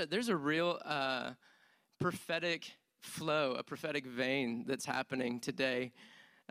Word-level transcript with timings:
a 0.00 0.06
there's 0.06 0.28
a 0.28 0.36
real 0.36 0.78
uh, 0.84 1.30
prophetic 2.00 2.72
flow, 3.00 3.54
a 3.54 3.62
prophetic 3.62 4.06
vein 4.06 4.64
that's 4.66 4.84
happening 4.84 5.40
today. 5.40 5.92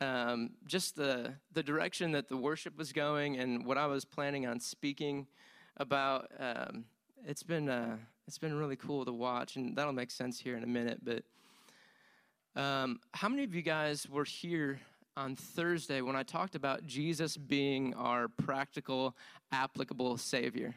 Um, 0.02 0.52
just 0.66 0.96
the 0.96 1.34
the 1.54 1.64
direction 1.64 2.14
that 2.14 2.30
the 2.30 2.38
worship 2.38 2.78
was 2.78 2.94
going 2.94 3.38
and 3.38 3.66
what 3.66 3.78
I 3.78 3.88
was 3.88 4.06
planning 4.06 4.46
on 4.46 4.60
speaking 4.60 5.28
about. 5.78 6.32
Um, 6.40 6.86
it's 7.26 7.44
been 7.44 7.70
uh, 7.70 7.98
it's 8.28 8.38
been 8.38 8.58
really 8.58 8.78
cool 8.78 9.04
to 9.06 9.12
watch, 9.12 9.56
and 9.56 9.76
that'll 9.76 9.94
make 9.94 10.12
sense 10.12 10.40
here 10.40 10.56
in 10.56 10.64
a 10.64 10.68
minute. 10.68 11.00
But 11.04 11.24
um, 12.56 13.00
how 13.14 13.30
many 13.30 13.44
of 13.44 13.54
you 13.54 13.62
guys 13.62 14.08
were 14.10 14.24
here 14.24 14.80
on 15.18 15.36
Thursday 15.36 16.02
when 16.02 16.16
I 16.16 16.24
talked 16.24 16.56
about 16.56 16.86
Jesus 16.86 17.36
being 17.36 17.94
our 17.96 18.28
practical, 18.28 19.16
applicable 19.52 20.18
Savior? 20.18 20.76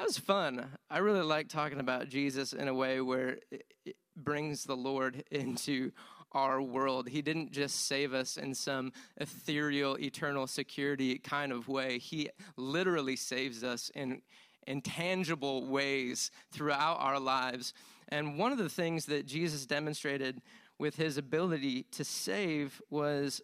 That 0.00 0.06
was 0.06 0.16
fun. 0.16 0.66
I 0.88 0.96
really 0.96 1.20
like 1.20 1.50
talking 1.50 1.78
about 1.78 2.08
Jesus 2.08 2.54
in 2.54 2.68
a 2.68 2.74
way 2.74 3.02
where 3.02 3.36
it 3.50 3.96
brings 4.16 4.64
the 4.64 4.74
Lord 4.74 5.24
into 5.30 5.92
our 6.32 6.62
world. 6.62 7.06
He 7.06 7.20
didn't 7.20 7.52
just 7.52 7.86
save 7.86 8.14
us 8.14 8.38
in 8.38 8.54
some 8.54 8.94
ethereal, 9.18 9.98
eternal 9.98 10.46
security 10.46 11.18
kind 11.18 11.52
of 11.52 11.68
way. 11.68 11.98
He 11.98 12.30
literally 12.56 13.14
saves 13.14 13.62
us 13.62 13.90
in 13.94 14.22
intangible 14.66 15.66
ways 15.66 16.30
throughout 16.50 16.96
our 16.98 17.20
lives. 17.20 17.74
And 18.08 18.38
one 18.38 18.52
of 18.52 18.58
the 18.58 18.70
things 18.70 19.04
that 19.04 19.26
Jesus 19.26 19.66
demonstrated 19.66 20.40
with 20.78 20.96
his 20.96 21.18
ability 21.18 21.82
to 21.92 22.04
save 22.04 22.80
was 22.88 23.42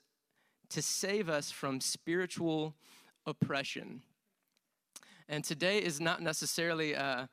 to 0.71 0.81
save 0.81 1.29
us 1.29 1.51
from 1.51 1.83
spiritual 1.83 2.77
oppression. 3.27 4.01
And 5.29 5.43
today 5.43 5.79
is 5.79 6.01
not 6.01 6.23
necessarily 6.23 6.93
a, 6.93 7.29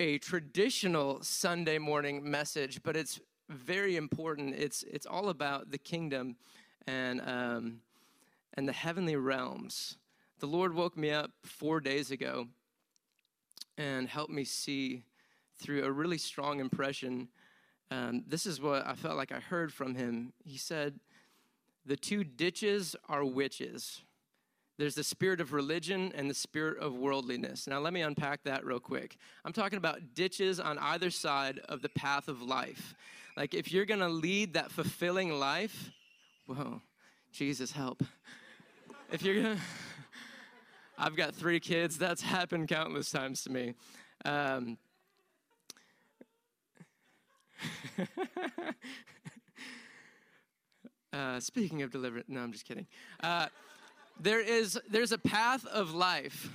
a 0.00 0.18
traditional 0.18 1.22
Sunday 1.22 1.78
morning 1.78 2.28
message, 2.28 2.82
but 2.82 2.96
it's 2.96 3.20
very 3.48 3.96
important. 3.96 4.56
It's, 4.56 4.82
it's 4.84 5.06
all 5.06 5.28
about 5.28 5.70
the 5.70 5.78
kingdom 5.78 6.36
and, 6.88 7.20
um, 7.20 7.80
and 8.54 8.66
the 8.66 8.72
heavenly 8.72 9.14
realms. 9.14 9.96
The 10.40 10.46
Lord 10.46 10.74
woke 10.74 10.96
me 10.96 11.12
up 11.12 11.30
four 11.44 11.80
days 11.80 12.10
ago 12.10 12.48
and 13.78 14.08
helped 14.08 14.32
me 14.32 14.42
see 14.42 15.04
through 15.60 15.84
a 15.84 15.90
really 15.90 16.18
strong 16.18 16.58
impression. 16.58 17.28
Um, 17.92 18.24
this 18.26 18.44
is 18.44 18.60
what 18.60 18.84
I 18.84 18.94
felt 18.94 19.16
like 19.16 19.30
I 19.30 19.38
heard 19.38 19.72
from 19.72 19.94
him. 19.94 20.32
He 20.44 20.58
said, 20.58 20.98
The 21.86 21.96
two 21.96 22.24
ditches 22.24 22.96
are 23.08 23.24
witches. 23.24 24.02
There's 24.78 24.94
the 24.94 25.04
spirit 25.04 25.40
of 25.40 25.52
religion 25.52 26.12
and 26.14 26.30
the 26.30 26.34
spirit 26.34 26.78
of 26.78 26.94
worldliness. 26.94 27.66
Now, 27.66 27.78
let 27.80 27.92
me 27.92 28.00
unpack 28.00 28.42
that 28.44 28.64
real 28.64 28.80
quick. 28.80 29.16
I'm 29.44 29.52
talking 29.52 29.76
about 29.76 30.14
ditches 30.14 30.58
on 30.58 30.78
either 30.78 31.10
side 31.10 31.60
of 31.68 31.82
the 31.82 31.90
path 31.90 32.28
of 32.28 32.40
life. 32.42 32.94
Like, 33.36 33.52
if 33.54 33.70
you're 33.70 33.84
gonna 33.84 34.08
lead 34.08 34.54
that 34.54 34.72
fulfilling 34.72 35.38
life, 35.38 35.90
whoa, 36.46 36.80
Jesus, 37.32 37.72
help. 37.72 38.02
If 39.10 39.22
you're 39.22 39.42
gonna, 39.42 39.58
I've 40.98 41.16
got 41.16 41.34
three 41.34 41.60
kids. 41.60 41.98
That's 41.98 42.22
happened 42.22 42.68
countless 42.68 43.10
times 43.10 43.42
to 43.44 43.50
me. 43.50 43.74
Um, 44.24 44.78
uh, 51.12 51.40
speaking 51.40 51.82
of 51.82 51.90
deliverance, 51.90 52.26
no, 52.28 52.40
I'm 52.40 52.52
just 52.52 52.64
kidding. 52.64 52.86
Uh, 53.22 53.48
there 54.22 54.40
is 54.40 54.78
there's 54.88 55.12
a 55.12 55.18
path 55.18 55.66
of 55.66 55.94
life, 55.94 56.50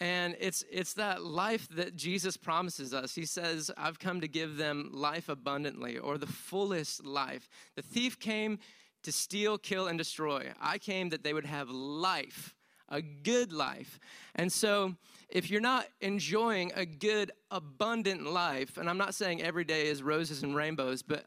and 0.00 0.36
it's 0.40 0.64
it's 0.70 0.94
that 0.94 1.22
life 1.22 1.68
that 1.70 1.96
Jesus 1.96 2.36
promises 2.36 2.92
us. 2.92 3.14
He 3.14 3.24
says, 3.24 3.70
"I've 3.76 3.98
come 3.98 4.20
to 4.20 4.28
give 4.28 4.56
them 4.56 4.90
life 4.92 5.28
abundantly, 5.28 5.98
or 5.98 6.18
the 6.18 6.26
fullest 6.26 7.04
life." 7.04 7.48
The 7.74 7.82
thief 7.82 8.18
came 8.18 8.58
to 9.02 9.12
steal, 9.12 9.58
kill, 9.58 9.88
and 9.88 9.98
destroy. 9.98 10.52
I 10.60 10.78
came 10.78 11.08
that 11.08 11.24
they 11.24 11.32
would 11.32 11.46
have 11.46 11.70
life 11.70 12.54
a 12.92 13.00
good 13.00 13.52
life. 13.52 13.98
And 14.34 14.52
so, 14.52 14.94
if 15.30 15.50
you're 15.50 15.62
not 15.62 15.86
enjoying 16.02 16.72
a 16.76 16.84
good, 16.84 17.32
abundant 17.50 18.26
life, 18.26 18.76
and 18.76 18.88
I'm 18.88 18.98
not 18.98 19.14
saying 19.14 19.42
every 19.42 19.64
day 19.64 19.86
is 19.86 20.02
roses 20.02 20.42
and 20.42 20.54
rainbows, 20.54 21.02
but 21.02 21.24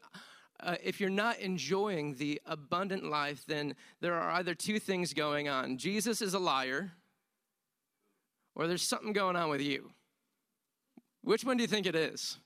uh, 0.60 0.76
if 0.82 1.00
you're 1.00 1.10
not 1.10 1.38
enjoying 1.38 2.14
the 2.14 2.40
abundant 2.46 3.04
life, 3.04 3.44
then 3.46 3.74
there 4.00 4.14
are 4.14 4.30
either 4.32 4.54
two 4.54 4.78
things 4.78 5.12
going 5.12 5.48
on 5.48 5.78
Jesus 5.78 6.22
is 6.22 6.34
a 6.34 6.38
liar, 6.38 6.92
or 8.54 8.66
there's 8.66 8.82
something 8.82 9.12
going 9.12 9.36
on 9.36 9.50
with 9.50 9.60
you. 9.60 9.90
Which 11.22 11.44
one 11.44 11.56
do 11.56 11.62
you 11.62 11.68
think 11.68 11.86
it 11.86 11.96
is? 11.96 12.38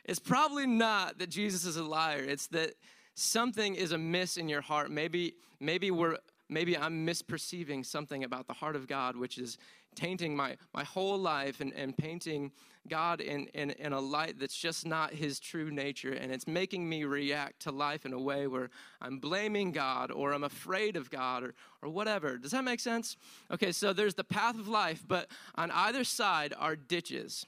it's 0.06 0.20
probably 0.20 0.68
not 0.68 1.20
that 1.20 1.30
Jesus 1.30 1.66
is 1.66 1.78
a 1.78 1.84
liar, 1.84 2.24
it's 2.24 2.48
that 2.48 2.74
something 3.14 3.76
is 3.76 3.92
amiss 3.92 4.38
in 4.38 4.50
your 4.50 4.62
heart. 4.62 4.92
Maybe, 4.92 5.36
maybe 5.60 5.92
we're 5.92 6.18
maybe 6.50 6.78
I'm 6.78 7.06
misperceiving 7.06 7.86
something 7.86 8.24
about 8.24 8.48
the 8.48 8.54
heart 8.54 8.76
of 8.76 8.88
God, 8.88 9.16
which 9.16 9.38
is 9.38 9.58
tainting 9.96 10.36
my, 10.36 10.58
my 10.74 10.84
whole 10.84 11.18
life 11.18 11.62
and, 11.62 11.74
and 11.74 11.98
painting 11.98 12.52
God 12.88 13.22
in, 13.22 13.48
in, 13.54 13.72
in 13.72 13.94
a 13.94 14.00
light 14.00 14.40
that's 14.40 14.56
just 14.56 14.86
not 14.86 15.14
his 15.14 15.40
true 15.40 15.72
nature. 15.72 16.14
And 16.14 16.32
it's 16.32 16.48
making 16.48 16.88
me 16.88 17.04
react 17.04 17.62
to 17.62 17.72
life 17.72 18.06
in 18.06 18.14
a 18.14 18.20
way 18.20 18.48
where 18.48 18.70
I'm 19.02 19.18
blaming 19.18 19.72
God 19.72 20.12
or 20.12 20.34
I'm 20.34 20.44
afraid 20.44 20.96
of 20.96 21.10
God 21.10 21.44
or, 21.44 21.54
or 21.82 21.90
whatever. 21.90 22.38
Does 22.38 22.52
that 22.52 22.64
make 22.64 22.80
sense? 22.80 23.18
Okay, 23.52 23.72
so 23.72 23.94
there's 23.94 24.14
the 24.14 24.24
path 24.24 24.56
of 24.56 24.68
life, 24.68 25.04
but 25.08 25.28
on 25.56 25.72
either 25.72 26.04
side 26.04 26.54
are 26.60 26.76
ditches. 26.76 27.46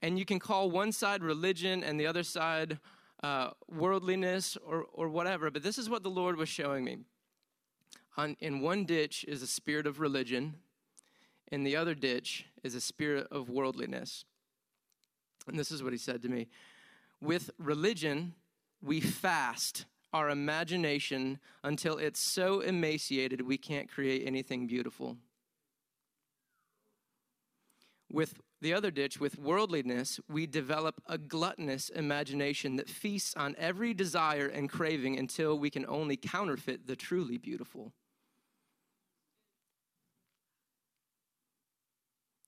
And 0.00 0.18
you 0.18 0.24
can 0.24 0.38
call 0.38 0.70
one 0.70 0.92
side 0.92 1.22
religion 1.22 1.84
and 1.84 1.98
the 1.98 2.06
other 2.06 2.22
side 2.22 2.78
uh, 3.22 3.50
worldliness 3.68 4.56
or, 4.64 4.86
or 4.92 5.08
whatever. 5.08 5.50
But 5.50 5.62
this 5.62 5.78
is 5.78 5.90
what 5.90 6.02
the 6.02 6.10
Lord 6.10 6.36
was 6.36 6.48
showing 6.48 6.84
me. 6.84 6.98
On, 8.18 8.36
in 8.40 8.60
one 8.60 8.84
ditch 8.84 9.24
is 9.28 9.42
a 9.42 9.46
spirit 9.46 9.86
of 9.86 10.00
religion, 10.00 10.56
in 11.52 11.62
the 11.62 11.76
other 11.76 11.94
ditch 11.94 12.46
is 12.64 12.74
a 12.74 12.80
spirit 12.80 13.28
of 13.30 13.48
worldliness. 13.48 14.24
And 15.46 15.56
this 15.56 15.70
is 15.70 15.84
what 15.84 15.92
he 15.92 15.98
said 15.98 16.20
to 16.22 16.28
me 16.28 16.48
With 17.20 17.50
religion, 17.58 18.34
we 18.82 19.00
fast 19.00 19.84
our 20.12 20.30
imagination 20.30 21.38
until 21.62 21.96
it's 21.98 22.18
so 22.18 22.60
emaciated 22.60 23.40
we 23.40 23.56
can't 23.56 23.88
create 23.88 24.26
anything 24.26 24.66
beautiful. 24.66 25.16
With 28.10 28.34
the 28.60 28.74
other 28.74 28.90
ditch, 28.90 29.20
with 29.20 29.38
worldliness, 29.38 30.18
we 30.28 30.48
develop 30.48 31.00
a 31.06 31.18
gluttonous 31.18 31.88
imagination 31.88 32.74
that 32.76 32.88
feasts 32.88 33.34
on 33.36 33.54
every 33.58 33.94
desire 33.94 34.48
and 34.48 34.68
craving 34.68 35.16
until 35.16 35.56
we 35.56 35.70
can 35.70 35.86
only 35.86 36.16
counterfeit 36.16 36.88
the 36.88 36.96
truly 36.96 37.38
beautiful. 37.38 37.92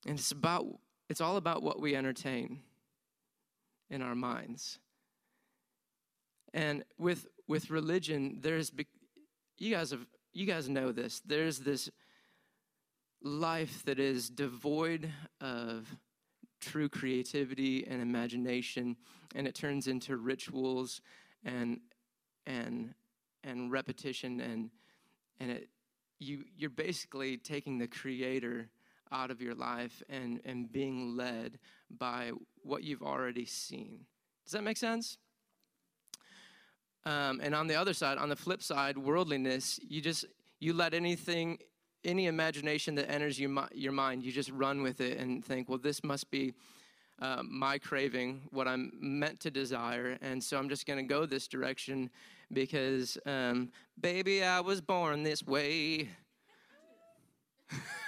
And 0.05 0.17
it's 0.17 0.31
about 0.31 0.65
it's 1.09 1.21
all 1.21 1.37
about 1.37 1.61
what 1.61 1.81
we 1.81 1.95
entertain 1.95 2.61
in 3.89 4.01
our 4.01 4.15
minds. 4.15 4.79
And 6.53 6.83
with 6.97 7.27
with 7.47 7.69
religion, 7.69 8.39
there's 8.41 8.71
you 9.57 9.75
guys 9.75 9.91
have 9.91 10.05
you 10.33 10.45
guys 10.45 10.69
know 10.69 10.91
this. 10.91 11.21
There's 11.25 11.59
this 11.59 11.89
life 13.23 13.83
that 13.85 13.99
is 13.99 14.29
devoid 14.29 15.11
of 15.39 15.87
true 16.59 16.89
creativity 16.89 17.85
and 17.87 18.01
imagination 18.01 18.95
and 19.35 19.47
it 19.47 19.55
turns 19.55 19.87
into 19.87 20.15
rituals 20.17 21.01
and 21.43 21.79
and 22.45 22.93
and 23.43 23.71
repetition 23.71 24.39
and 24.39 24.69
and 25.39 25.51
it 25.51 25.69
you 26.19 26.43
you're 26.55 26.69
basically 26.69 27.37
taking 27.37 27.79
the 27.79 27.87
creator 27.87 28.69
out 29.11 29.31
of 29.31 29.41
your 29.41 29.55
life 29.55 30.01
and 30.09 30.41
and 30.45 30.71
being 30.71 31.15
led 31.15 31.59
by 31.89 32.31
what 32.63 32.83
you've 32.83 33.03
already 33.03 33.45
seen 33.45 33.99
does 34.45 34.53
that 34.53 34.63
make 34.63 34.77
sense 34.77 35.17
um, 37.05 37.41
and 37.41 37.55
on 37.55 37.67
the 37.67 37.75
other 37.75 37.93
side 37.93 38.17
on 38.17 38.29
the 38.29 38.35
flip 38.35 38.61
side 38.61 38.97
worldliness 38.97 39.79
you 39.87 40.01
just 40.01 40.25
you 40.59 40.73
let 40.73 40.93
anything 40.93 41.57
any 42.03 42.27
imagination 42.27 42.95
that 42.95 43.09
enters 43.09 43.39
your, 43.39 43.67
your 43.73 43.91
mind, 43.91 44.23
you 44.23 44.31
just 44.31 44.49
run 44.51 44.81
with 44.81 45.01
it 45.01 45.17
and 45.19 45.43
think, 45.43 45.69
well, 45.69 45.77
this 45.77 46.03
must 46.03 46.31
be 46.31 46.53
uh, 47.21 47.43
my 47.43 47.77
craving, 47.77 48.41
what 48.49 48.67
I'm 48.67 48.91
meant 48.99 49.39
to 49.41 49.51
desire. 49.51 50.17
And 50.21 50.43
so 50.43 50.57
I'm 50.57 50.69
just 50.69 50.85
going 50.87 50.97
to 50.97 51.03
go 51.03 51.25
this 51.25 51.47
direction 51.47 52.09
because, 52.51 53.17
um, 53.25 53.71
baby, 53.99 54.43
I 54.43 54.59
was 54.59 54.81
born 54.81 55.23
this 55.23 55.43
way. 55.43 56.09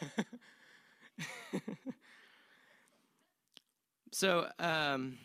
so 4.12 4.46
um, 4.58 5.18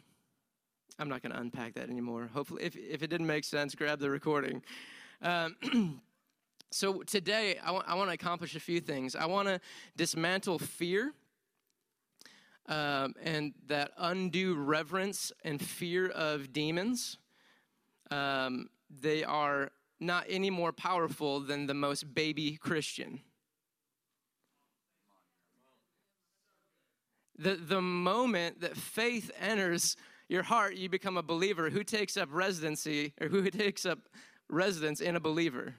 I'm 1.00 1.10
not 1.10 1.22
going 1.22 1.34
to 1.34 1.40
unpack 1.40 1.74
that 1.76 1.90
anymore. 1.90 2.30
Hopefully, 2.34 2.64
if, 2.64 2.76
if 2.76 3.04
it 3.04 3.08
didn't 3.08 3.28
make 3.28 3.44
sense, 3.44 3.76
grab 3.76 4.00
the 4.00 4.10
recording. 4.10 4.62
Um, 5.22 6.02
So 6.76 7.04
today, 7.04 7.58
I 7.64 7.72
want, 7.72 7.88
I 7.88 7.96
want 7.96 8.10
to 8.10 8.14
accomplish 8.14 8.54
a 8.54 8.60
few 8.60 8.82
things. 8.82 9.16
I 9.16 9.28
want 9.28 9.48
to 9.48 9.62
dismantle 9.96 10.60
fear 10.60 11.14
um, 12.68 13.14
and 13.24 13.54
that 13.68 13.92
undue 13.98 14.56
reverence 14.56 15.32
and 15.46 15.62
fear 15.62 16.10
of 16.10 16.52
demons. 16.52 17.18
Um, 18.12 18.68
they 18.90 19.24
are 19.24 19.72
not 20.02 20.26
any 20.28 20.50
more 20.50 20.74
powerful 20.74 21.40
than 21.40 21.68
the 21.68 21.74
most 21.74 22.14
baby 22.14 22.58
Christian. 22.58 23.22
The, 27.38 27.56
the 27.56 27.82
moment 27.82 28.62
that 28.62 28.78
faith 28.78 29.32
enters 29.40 29.98
your 30.30 30.44
heart, 30.44 30.76
you 30.76 30.90
become 30.90 31.18
a 31.18 31.24
believer. 31.24 31.70
Who 31.70 31.84
takes 31.84 32.18
up 32.18 32.30
residency 32.32 33.14
or 33.20 33.28
who 33.28 33.50
takes 33.50 33.86
up 33.86 34.00
residence 34.50 35.02
in 35.02 35.16
a 35.16 35.20
believer? 35.20 35.76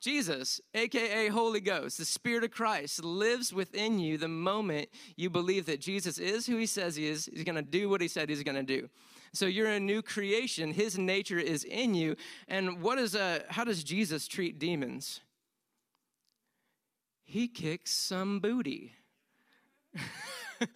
Jesus, 0.00 0.60
aka 0.74 1.28
Holy 1.28 1.60
Ghost, 1.60 1.98
the 1.98 2.04
Spirit 2.04 2.44
of 2.44 2.52
Christ, 2.52 3.02
lives 3.02 3.52
within 3.52 3.98
you 3.98 4.16
the 4.16 4.28
moment 4.28 4.90
you 5.16 5.28
believe 5.28 5.66
that 5.66 5.80
Jesus 5.80 6.18
is 6.18 6.46
who 6.46 6.56
he 6.56 6.66
says 6.66 6.94
he 6.94 7.08
is. 7.08 7.28
He's 7.32 7.42
going 7.42 7.56
to 7.56 7.62
do 7.62 7.88
what 7.88 8.00
he 8.00 8.06
said 8.06 8.28
he's 8.28 8.44
going 8.44 8.54
to 8.54 8.62
do. 8.62 8.88
So 9.32 9.46
you're 9.46 9.70
a 9.70 9.80
new 9.80 10.02
creation. 10.02 10.72
His 10.72 10.98
nature 10.98 11.38
is 11.38 11.64
in 11.64 11.94
you. 11.94 12.16
And 12.46 12.80
what 12.80 12.98
is 12.98 13.14
a, 13.14 13.42
how 13.48 13.64
does 13.64 13.82
Jesus 13.82 14.28
treat 14.28 14.58
demons? 14.58 15.20
He 17.24 17.48
kicks 17.48 17.92
some 17.92 18.40
booty. 18.40 18.94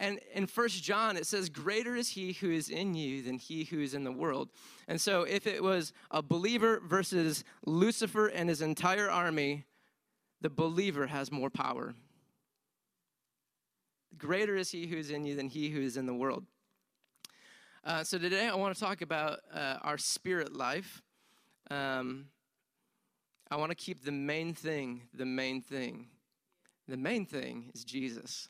And 0.00 0.18
in 0.32 0.46
First 0.46 0.82
John, 0.82 1.18
it 1.18 1.26
says, 1.26 1.50
Greater 1.50 1.94
is 1.94 2.08
he 2.08 2.32
who 2.32 2.50
is 2.50 2.70
in 2.70 2.94
you 2.94 3.22
than 3.22 3.36
he 3.36 3.64
who 3.64 3.80
is 3.80 3.92
in 3.92 4.02
the 4.02 4.10
world. 4.10 4.48
And 4.88 4.98
so, 4.98 5.22
if 5.24 5.46
it 5.46 5.62
was 5.62 5.92
a 6.10 6.22
believer 6.22 6.80
versus 6.82 7.44
Lucifer 7.66 8.26
and 8.28 8.48
his 8.48 8.62
entire 8.62 9.10
army, 9.10 9.66
the 10.40 10.48
believer 10.48 11.06
has 11.06 11.30
more 11.30 11.50
power. 11.50 11.94
Greater 14.16 14.56
is 14.56 14.70
he 14.70 14.86
who 14.86 14.96
is 14.96 15.10
in 15.10 15.26
you 15.26 15.36
than 15.36 15.48
he 15.48 15.68
who 15.68 15.82
is 15.82 15.98
in 15.98 16.06
the 16.06 16.14
world. 16.14 16.46
Uh, 17.84 18.02
so, 18.02 18.16
today 18.16 18.48
I 18.48 18.54
want 18.54 18.74
to 18.74 18.80
talk 18.80 19.02
about 19.02 19.40
uh, 19.52 19.76
our 19.82 19.98
spirit 19.98 20.56
life. 20.56 21.02
Um, 21.70 22.28
I 23.50 23.56
want 23.56 23.70
to 23.70 23.76
keep 23.76 24.02
the 24.02 24.12
main 24.12 24.54
thing 24.54 25.02
the 25.12 25.26
main 25.26 25.60
thing. 25.60 26.06
The 26.90 26.96
main 26.96 27.24
thing 27.24 27.70
is 27.74 27.84
Jesus 27.84 28.48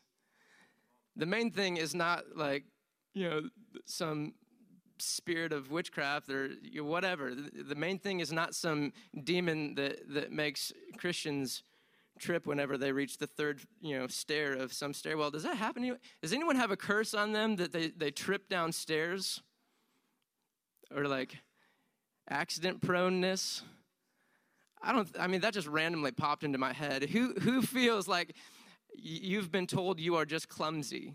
the 1.17 1.27
main 1.27 1.51
thing 1.51 1.77
is 1.77 1.95
not 1.95 2.25
like, 2.37 2.65
you 3.15 3.29
know, 3.29 3.43
some 3.85 4.35
spirit 4.99 5.53
of 5.53 5.71
witchcraft 5.71 6.31
or 6.31 6.51
whatever. 6.79 7.35
The 7.35 7.75
main 7.75 7.99
thing 7.99 8.21
is 8.21 8.33
not 8.33 8.55
some 8.55 8.93
demon 9.25 9.75
that, 9.75 9.99
that 10.15 10.33
makes 10.33 10.73
Christians 10.99 11.63
trip 12.19 12.47
whenever 12.47 12.77
they 12.77 12.93
reach 12.93 13.19
the 13.19 13.27
third, 13.27 13.61
you 13.81 13.99
know, 13.99 14.07
stair 14.07 14.53
of 14.53 14.73
some 14.73 14.93
stairwell. 14.93 15.31
Does 15.31 15.43
that 15.43 15.57
happen? 15.57 15.97
Does 16.23 16.33
anyone 16.33 16.57
have 16.57 16.71
a 16.71 16.77
curse 16.77 17.15
on 17.15 17.33
them 17.33 17.57
that 17.57 17.73
they, 17.73 17.89
they 17.89 18.11
trip 18.11 18.49
downstairs? 18.49 19.43
Or 20.95 21.05
like 21.05 21.39
accident 22.29 22.81
proneness? 22.81 23.63
I 24.83 24.93
don't 24.93 25.09
I 25.19 25.27
mean 25.27 25.41
that 25.43 25.55
just 25.55 25.69
randomly 25.69 26.13
popped 26.13 26.45
into 26.45 26.59
my 26.59 26.73
head. 26.73 27.05
Who 27.05 27.35
who 27.35 27.63
feels 27.63 28.09
like 28.09 28.35
You've 28.97 29.51
been 29.51 29.67
told 29.67 30.01
you 30.01 30.17
are 30.17 30.25
just 30.25 30.49
clumsy. 30.49 31.15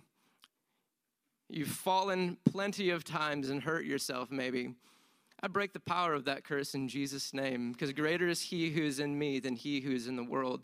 You've 1.49 1.67
fallen 1.67 2.37
plenty 2.45 2.89
of 2.89 3.03
times 3.03 3.49
and 3.49 3.61
hurt 3.61 3.85
yourself, 3.85 4.31
maybe. 4.31 4.73
I 5.41 5.47
break 5.47 5.73
the 5.73 5.79
power 5.79 6.13
of 6.13 6.25
that 6.25 6.43
curse 6.43 6.73
in 6.73 6.87
Jesus' 6.87 7.33
name, 7.33 7.71
because 7.71 7.91
greater 7.93 8.27
is 8.27 8.41
he 8.41 8.71
who 8.71 8.83
is 8.83 8.99
in 8.99 9.19
me 9.19 9.39
than 9.39 9.55
he 9.55 9.81
who 9.81 9.91
is 9.91 10.07
in 10.07 10.15
the 10.15 10.23
world. 10.23 10.61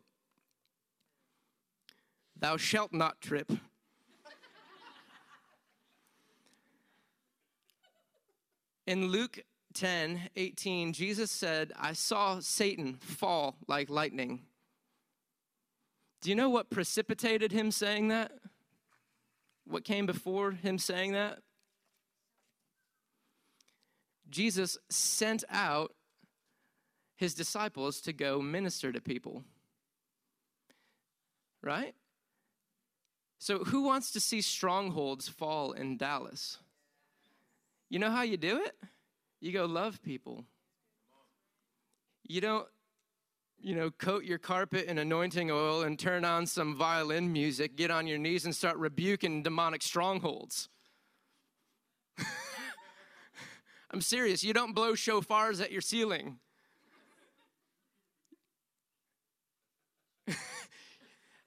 Thou 2.35 2.57
shalt 2.57 2.93
not 2.93 3.21
trip. 3.21 3.51
in 8.87 9.07
Luke 9.07 9.39
10 9.73 10.29
18, 10.35 10.93
Jesus 10.93 11.31
said, 11.31 11.71
I 11.79 11.93
saw 11.93 12.39
Satan 12.39 12.95
fall 12.95 13.55
like 13.67 13.89
lightning. 13.89 14.41
Do 16.21 16.29
you 16.29 16.35
know 16.35 16.49
what 16.49 16.69
precipitated 16.69 17.51
him 17.51 17.71
saying 17.71 18.09
that? 18.09 18.31
What 19.65 19.83
came 19.83 20.05
before 20.05 20.51
him 20.51 20.77
saying 20.77 21.13
that? 21.13 21.39
Jesus 24.29 24.77
sent 24.89 25.43
out 25.49 25.93
his 27.15 27.33
disciples 27.33 28.01
to 28.01 28.13
go 28.13 28.41
minister 28.41 28.91
to 28.91 29.01
people. 29.01 29.43
Right? 31.61 31.93
So, 33.37 33.59
who 33.59 33.83
wants 33.83 34.11
to 34.11 34.19
see 34.19 34.41
strongholds 34.41 35.27
fall 35.27 35.71
in 35.71 35.97
Dallas? 35.97 36.57
You 37.89 37.99
know 37.99 38.09
how 38.11 38.21
you 38.21 38.37
do 38.37 38.57
it? 38.63 38.75
You 39.41 39.51
go 39.51 39.65
love 39.65 40.01
people. 40.01 40.45
You 42.23 42.39
don't 42.39 42.67
you 43.63 43.75
know, 43.75 43.91
coat 43.91 44.23
your 44.23 44.39
carpet 44.39 44.85
in 44.85 44.97
anointing 44.97 45.51
oil 45.51 45.83
and 45.83 45.99
turn 45.99 46.25
on 46.25 46.47
some 46.47 46.75
violin 46.75 47.31
music, 47.31 47.75
get 47.75 47.91
on 47.91 48.07
your 48.07 48.17
knees 48.17 48.43
and 48.45 48.55
start 48.55 48.75
rebuking 48.77 49.43
demonic 49.43 49.83
strongholds. 49.83 50.67
I'm 53.91 54.01
serious. 54.01 54.43
You 54.43 54.53
don't 54.53 54.73
blow 54.73 54.93
shofars 54.93 55.61
at 55.61 55.71
your 55.71 55.81
ceiling. 55.81 56.39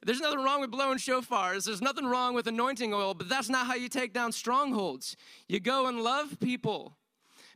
There's 0.05 0.21
nothing 0.21 0.45
wrong 0.45 0.61
with 0.61 0.71
blowing 0.71 0.99
shofars. 0.99 1.65
There's 1.65 1.83
nothing 1.83 2.07
wrong 2.07 2.35
with 2.35 2.47
anointing 2.47 2.95
oil, 2.95 3.15
but 3.15 3.29
that's 3.29 3.49
not 3.49 3.67
how 3.67 3.75
you 3.75 3.89
take 3.89 4.13
down 4.13 4.31
strongholds. 4.31 5.17
You 5.49 5.59
go 5.59 5.87
and 5.87 6.01
love 6.01 6.39
people 6.39 6.97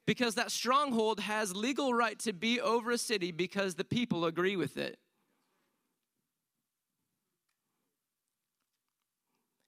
because 0.08 0.36
that 0.36 0.50
stronghold 0.50 1.20
has 1.20 1.54
legal 1.54 1.92
right 1.92 2.18
to 2.18 2.32
be 2.32 2.58
over 2.58 2.92
a 2.92 2.96
city 2.96 3.30
because 3.30 3.74
the 3.74 3.84
people 3.84 4.24
agree 4.24 4.56
with 4.56 4.78
it. 4.78 4.98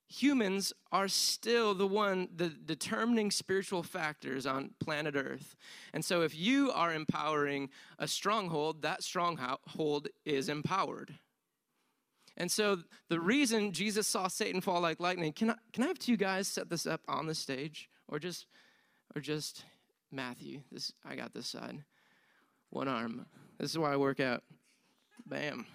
Humans 0.07 0.73
are 0.91 1.07
still 1.07 1.75
the 1.75 1.85
one 1.85 2.27
the 2.35 2.49
determining 2.49 3.29
spiritual 3.29 3.83
factors 3.83 4.47
on 4.47 4.71
planet 4.79 5.15
Earth. 5.15 5.55
And 5.93 6.03
so 6.03 6.23
if 6.23 6.35
you 6.35 6.71
are 6.71 6.91
empowering 6.91 7.69
a 7.99 8.07
stronghold, 8.07 8.81
that 8.81 9.03
stronghold 9.03 10.07
is 10.25 10.49
empowered. 10.49 11.19
And 12.35 12.51
so 12.51 12.79
the 13.09 13.19
reason 13.19 13.73
Jesus 13.73 14.07
saw 14.07 14.27
Satan 14.27 14.59
fall 14.59 14.81
like 14.81 14.99
lightning, 14.99 15.33
can 15.33 15.51
I, 15.51 15.55
can 15.71 15.83
I 15.83 15.87
have 15.89 15.99
two 15.99 16.17
guys 16.17 16.47
set 16.47 16.67
this 16.67 16.87
up 16.87 17.01
on 17.07 17.27
the 17.27 17.35
stage 17.35 17.91
or 18.07 18.17
just 18.17 18.47
or 19.15 19.21
just 19.21 19.65
Matthew. 20.11 20.61
This 20.71 20.91
I 21.05 21.15
got 21.15 21.33
this 21.33 21.47
side. 21.47 21.83
One 22.69 22.87
arm. 22.87 23.25
This 23.59 23.71
is 23.71 23.77
why 23.77 23.93
I 23.93 23.97
work 23.97 24.19
out. 24.19 24.43
Bam. 25.25 25.65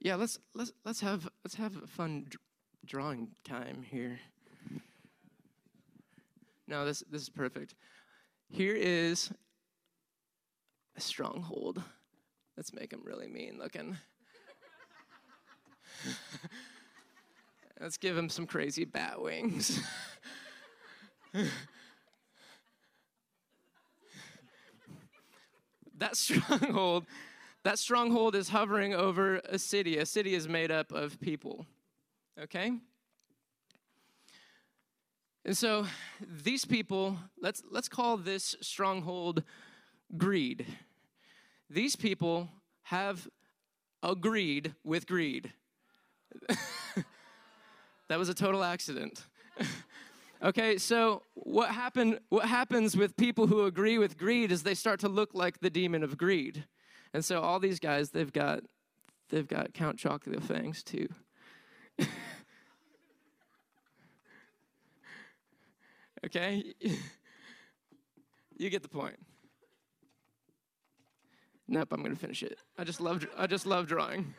yeah, 0.00 0.14
let's 0.14 0.38
let's 0.54 0.72
let's 0.84 1.00
have 1.00 1.28
let's 1.44 1.54
have 1.56 1.76
a 1.76 1.86
fun 1.86 2.26
d- 2.30 2.38
drawing 2.86 3.28
time 3.44 3.82
here. 3.82 4.18
No, 6.66 6.84
this 6.84 7.02
this 7.10 7.22
is 7.22 7.28
perfect. 7.28 7.74
Here 8.48 8.74
is 8.74 9.32
a 10.96 11.00
stronghold. 11.00 11.82
Let's 12.56 12.72
make 12.72 12.92
him 12.92 13.02
really 13.04 13.28
mean 13.28 13.58
looking. 13.58 13.96
Let's 17.80 17.96
give 17.96 18.16
him 18.16 18.28
some 18.28 18.46
crazy 18.46 18.84
bat 18.84 19.22
wings. 19.22 19.80
that 25.96 26.14
stronghold, 26.14 27.06
that 27.64 27.78
stronghold 27.78 28.34
is 28.34 28.50
hovering 28.50 28.92
over 28.92 29.40
a 29.48 29.58
city. 29.58 29.96
A 29.96 30.04
city 30.04 30.34
is 30.34 30.46
made 30.46 30.70
up 30.70 30.92
of 30.92 31.18
people. 31.20 31.64
Okay? 32.38 32.72
And 35.46 35.56
so 35.56 35.86
these 36.20 36.66
people, 36.66 37.16
let's 37.40 37.62
let's 37.70 37.88
call 37.88 38.18
this 38.18 38.56
stronghold 38.60 39.42
greed. 40.18 40.66
These 41.70 41.96
people 41.96 42.50
have 42.82 43.26
agreed 44.02 44.74
with 44.84 45.06
greed. 45.06 45.54
That 48.10 48.18
was 48.18 48.28
a 48.28 48.34
total 48.34 48.64
accident. 48.64 49.24
okay, 50.42 50.78
so 50.78 51.22
what 51.34 51.70
happen 51.70 52.18
what 52.28 52.44
happens 52.44 52.96
with 52.96 53.16
people 53.16 53.46
who 53.46 53.66
agree 53.66 53.98
with 53.98 54.18
greed 54.18 54.50
is 54.50 54.64
they 54.64 54.74
start 54.74 54.98
to 55.00 55.08
look 55.08 55.30
like 55.32 55.60
the 55.60 55.70
demon 55.70 56.02
of 56.02 56.18
greed. 56.18 56.64
And 57.14 57.24
so 57.24 57.40
all 57.40 57.60
these 57.60 57.78
guys, 57.78 58.10
they've 58.10 58.32
got 58.32 58.64
they've 59.28 59.46
got 59.46 59.74
Count 59.74 59.96
Chocula 59.96 60.42
fangs 60.42 60.82
too. 60.82 61.08
Okay? 66.22 66.74
you 68.58 68.68
get 68.68 68.82
the 68.82 68.90
point. 68.90 69.16
Nope, 71.66 71.88
I'm 71.92 72.02
to 72.04 72.14
finish 72.14 72.42
it. 72.42 72.58
I 72.76 72.84
just 72.84 73.00
love 73.00 73.24
I 73.38 73.46
just 73.46 73.64
love 73.64 73.86
drawing. 73.86 74.34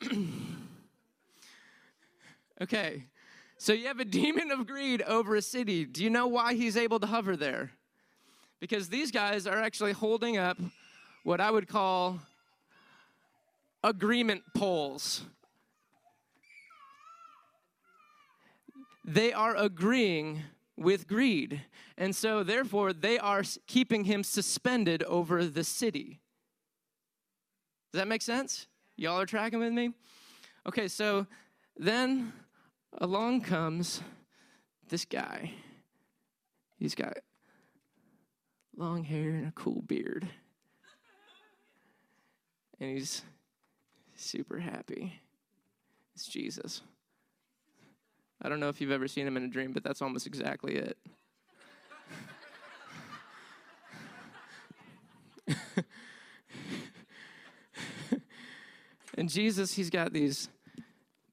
okay. 2.62 3.04
So 3.58 3.72
you 3.72 3.86
have 3.86 4.00
a 4.00 4.04
demon 4.20 4.50
of 4.50 4.66
greed 4.66 5.02
over 5.02 5.36
a 5.36 5.42
city. 5.42 5.84
Do 5.84 6.02
you 6.02 6.10
know 6.10 6.26
why 6.26 6.54
he's 6.54 6.76
able 6.76 6.98
to 7.00 7.06
hover 7.06 7.36
there? 7.36 7.72
Because 8.60 8.88
these 8.88 9.10
guys 9.10 9.46
are 9.46 9.58
actually 9.58 9.92
holding 9.92 10.36
up 10.36 10.56
what 11.24 11.40
I 11.40 11.50
would 11.50 11.68
call 11.68 12.20
agreement 13.84 14.42
poles. 14.54 15.22
They 19.04 19.32
are 19.32 19.56
agreeing 19.56 20.42
with 20.76 21.08
greed. 21.08 21.60
And 21.98 22.14
so, 22.14 22.42
therefore, 22.42 22.92
they 22.92 23.18
are 23.18 23.42
keeping 23.66 24.04
him 24.04 24.22
suspended 24.22 25.02
over 25.04 25.44
the 25.44 25.64
city. 25.64 26.20
Does 27.92 28.00
that 28.00 28.08
make 28.08 28.22
sense? 28.22 28.68
Y'all 28.96 29.20
are 29.20 29.26
tracking 29.26 29.58
with 29.58 29.72
me? 29.72 29.92
Okay, 30.66 30.88
so 30.88 31.26
then 31.76 32.32
along 32.98 33.42
comes 33.42 34.02
this 34.88 35.04
guy. 35.04 35.52
He's 36.78 36.94
got 36.94 37.18
long 38.76 39.04
hair 39.04 39.30
and 39.30 39.48
a 39.48 39.52
cool 39.52 39.82
beard. 39.82 40.28
And 42.80 42.90
he's 42.90 43.22
super 44.16 44.58
happy. 44.58 45.20
It's 46.14 46.26
Jesus. 46.26 46.82
I 48.40 48.48
don't 48.48 48.60
know 48.60 48.68
if 48.68 48.80
you've 48.80 48.90
ever 48.90 49.06
seen 49.06 49.26
him 49.26 49.36
in 49.36 49.44
a 49.44 49.48
dream, 49.48 49.72
but 49.72 49.84
that's 49.84 50.02
almost 50.02 50.26
exactly 50.26 50.74
it. 50.74 50.98
and 59.16 59.28
Jesus, 59.28 59.72
he's 59.72 59.90
got 59.90 60.12
these 60.12 60.48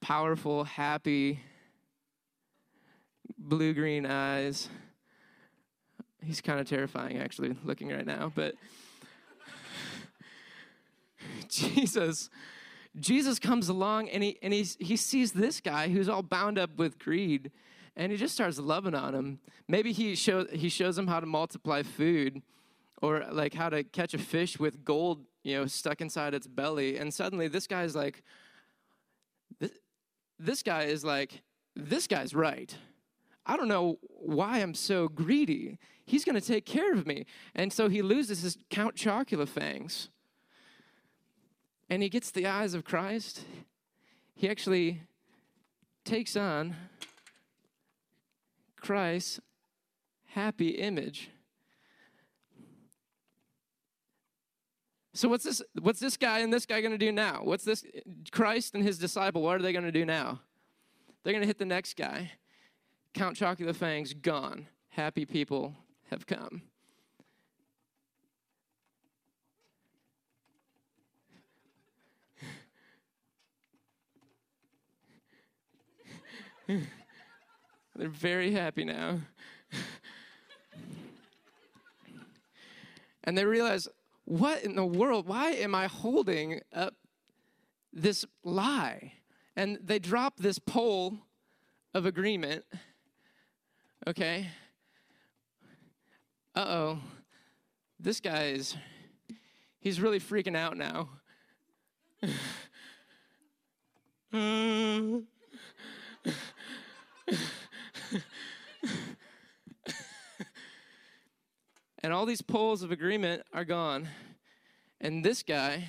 powerful, 0.01 0.63
happy, 0.65 1.39
blue 3.49 3.73
green 3.73 4.05
eyes. 4.05 4.69
He's 6.23 6.41
kind 6.41 6.59
of 6.59 6.69
terrifying, 6.69 7.17
actually, 7.17 7.55
looking 7.63 7.89
right 7.89 8.05
now, 8.05 8.31
but 8.33 8.55
Jesus 11.49 12.29
Jesus 12.99 13.39
comes 13.39 13.69
along 13.69 14.09
and 14.09 14.23
he 14.23 14.37
and 14.41 14.53
he 14.53 14.65
he 14.79 14.95
sees 14.95 15.31
this 15.31 15.61
guy 15.61 15.89
who's 15.89 16.09
all 16.09 16.23
bound 16.23 16.57
up 16.57 16.77
with 16.77 16.97
greed, 16.97 17.51
and 17.95 18.11
he 18.11 18.17
just 18.17 18.33
starts 18.33 18.57
loving 18.57 18.95
on 18.95 19.13
him. 19.13 19.39
Maybe 19.67 19.91
he 19.91 20.15
shows 20.15 20.47
he 20.51 20.69
shows 20.69 20.97
him 20.97 21.07
how 21.07 21.19
to 21.19 21.25
multiply 21.25 21.83
food, 21.83 22.41
or 23.01 23.25
like 23.31 23.53
how 23.53 23.69
to 23.69 23.83
catch 23.83 24.13
a 24.13 24.17
fish 24.17 24.59
with 24.59 24.83
gold, 24.83 25.23
you 25.43 25.57
know, 25.57 25.65
stuck 25.67 26.01
inside 26.01 26.33
its 26.33 26.47
belly. 26.47 26.97
And 26.97 27.13
suddenly, 27.13 27.47
this 27.47 27.67
guy's 27.67 27.95
like, 27.95 28.23
this, 29.59 29.71
this 30.39 30.63
guy 30.63 30.83
is 30.83 31.03
like, 31.03 31.41
this 31.75 32.07
guy's 32.07 32.33
right. 32.33 32.75
I 33.49 33.57
don't 33.57 33.67
know 33.67 33.97
why 34.01 34.59
I'm 34.59 34.75
so 34.75 35.07
greedy. 35.07 35.79
He's 36.05 36.23
going 36.23 36.39
to 36.39 36.47
take 36.47 36.67
care 36.67 36.93
of 36.93 37.07
me. 37.07 37.25
And 37.55 37.73
so 37.73 37.89
he 37.89 38.03
loses 38.03 38.43
his 38.43 38.57
Count 38.69 38.95
Chocula 38.95 39.47
fangs 39.47 40.09
and 41.89 42.03
he 42.03 42.09
gets 42.09 42.29
the 42.29 42.45
eyes 42.45 42.75
of 42.75 42.85
Christ, 42.85 43.41
he 44.35 44.47
actually 44.47 45.01
takes 46.05 46.35
on 46.35 46.75
Christ's 48.79 49.39
happy 50.27 50.69
image. 50.69 51.31
So 55.13 55.27
what's 55.27 55.43
this 55.43 55.61
what's 55.81 55.99
this 55.99 56.15
guy 56.15 56.39
and 56.39 56.53
this 56.53 56.67
guy 56.67 56.81
going 56.81 56.91
to 56.91 56.97
do 56.97 57.11
now? 57.11 57.41
What's 57.43 57.65
this 57.65 57.83
Christ 58.31 58.75
and 58.75 58.83
his 58.83 58.99
disciple 58.99 59.41
what 59.41 59.55
are 59.55 59.61
they 59.63 59.73
going 59.73 59.85
to 59.85 59.91
do 59.91 60.05
now? 60.05 60.41
They're 61.23 61.33
going 61.33 61.41
to 61.41 61.47
hit 61.47 61.57
the 61.57 61.65
next 61.65 61.97
guy. 61.97 62.33
Count 63.13 63.35
Chocula 63.37 63.75
Fangs 63.75 64.13
gone. 64.13 64.67
Happy 64.89 65.25
people 65.25 65.75
have 66.09 66.25
come. 66.27 66.61
They're 77.95 78.09
very 78.09 78.51
happy 78.51 78.85
now. 78.85 79.21
and 83.23 83.37
they 83.37 83.45
realize, 83.45 83.87
what 84.25 84.63
in 84.63 84.75
the 84.75 84.85
world? 84.85 85.27
Why 85.27 85.51
am 85.51 85.73
I 85.73 85.87
holding 85.87 86.61
up 86.71 86.93
this 87.91 88.23
lie? 88.43 89.13
And 89.55 89.79
they 89.83 89.97
drop 89.97 90.37
this 90.37 90.59
pole 90.59 91.17
of 91.95 92.05
agreement. 92.05 92.65
Okay. 94.07 94.47
Uh 96.55 96.65
oh. 96.67 96.99
This 97.99 98.19
guy 98.21 98.45
is, 98.47 98.75
he's 99.81 99.99
really 99.99 100.19
freaking 100.19 100.55
out 100.55 100.77
now. 100.77 101.09
and 104.31 105.25
all 112.11 112.25
these 112.25 112.41
poles 112.41 112.83
of 112.83 112.91
agreement 112.91 113.43
are 113.53 113.65
gone. 113.65 114.07
And 115.01 115.23
this 115.25 115.43
guy 115.43 115.87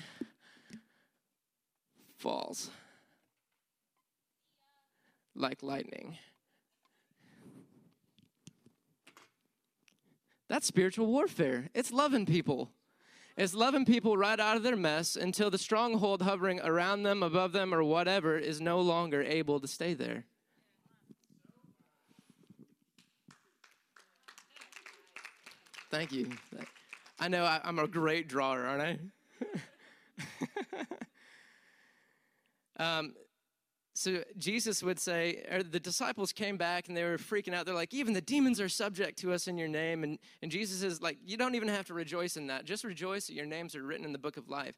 falls 2.17 2.69
like 5.35 5.63
lightning. 5.63 6.17
That's 10.51 10.67
spiritual 10.67 11.07
warfare. 11.07 11.69
It's 11.73 11.93
loving 11.93 12.25
people. 12.25 12.71
It's 13.37 13.53
loving 13.53 13.85
people 13.85 14.17
right 14.17 14.37
out 14.37 14.57
of 14.57 14.63
their 14.63 14.75
mess 14.75 15.15
until 15.15 15.49
the 15.49 15.57
stronghold 15.57 16.21
hovering 16.21 16.59
around 16.59 17.03
them, 17.03 17.23
above 17.23 17.53
them, 17.53 17.73
or 17.73 17.85
whatever 17.85 18.37
is 18.37 18.59
no 18.59 18.81
longer 18.81 19.23
able 19.23 19.61
to 19.61 19.67
stay 19.69 19.93
there. 19.93 20.25
Thank 25.89 26.11
you. 26.11 26.29
I 27.17 27.29
know 27.29 27.45
I, 27.45 27.61
am 27.63 27.79
a 27.79 27.87
great 27.87 28.27
drawer, 28.27 28.65
aren't 28.65 28.99
I? 32.77 32.97
um, 32.99 33.13
so 34.01 34.23
Jesus 34.37 34.81
would 34.81 34.99
say, 34.99 35.45
or 35.51 35.61
the 35.61 35.79
disciples 35.79 36.33
came 36.33 36.57
back 36.57 36.87
and 36.87 36.97
they 36.97 37.03
were 37.03 37.17
freaking 37.17 37.53
out. 37.53 37.65
They're 37.65 37.75
like, 37.75 37.93
even 37.93 38.13
the 38.13 38.21
demons 38.21 38.59
are 38.59 38.67
subject 38.67 39.19
to 39.19 39.31
us 39.31 39.47
in 39.47 39.57
your 39.57 39.67
name. 39.67 40.03
And, 40.03 40.17
and 40.41 40.51
Jesus 40.51 40.81
is 40.81 41.01
like, 41.01 41.17
you 41.23 41.37
don't 41.37 41.53
even 41.53 41.67
have 41.67 41.85
to 41.87 41.93
rejoice 41.93 42.35
in 42.35 42.47
that. 42.47 42.65
Just 42.65 42.83
rejoice 42.83 43.27
that 43.27 43.33
your 43.33 43.45
names 43.45 43.75
are 43.75 43.83
written 43.83 44.03
in 44.03 44.11
the 44.11 44.17
book 44.17 44.37
of 44.37 44.49
life. 44.49 44.75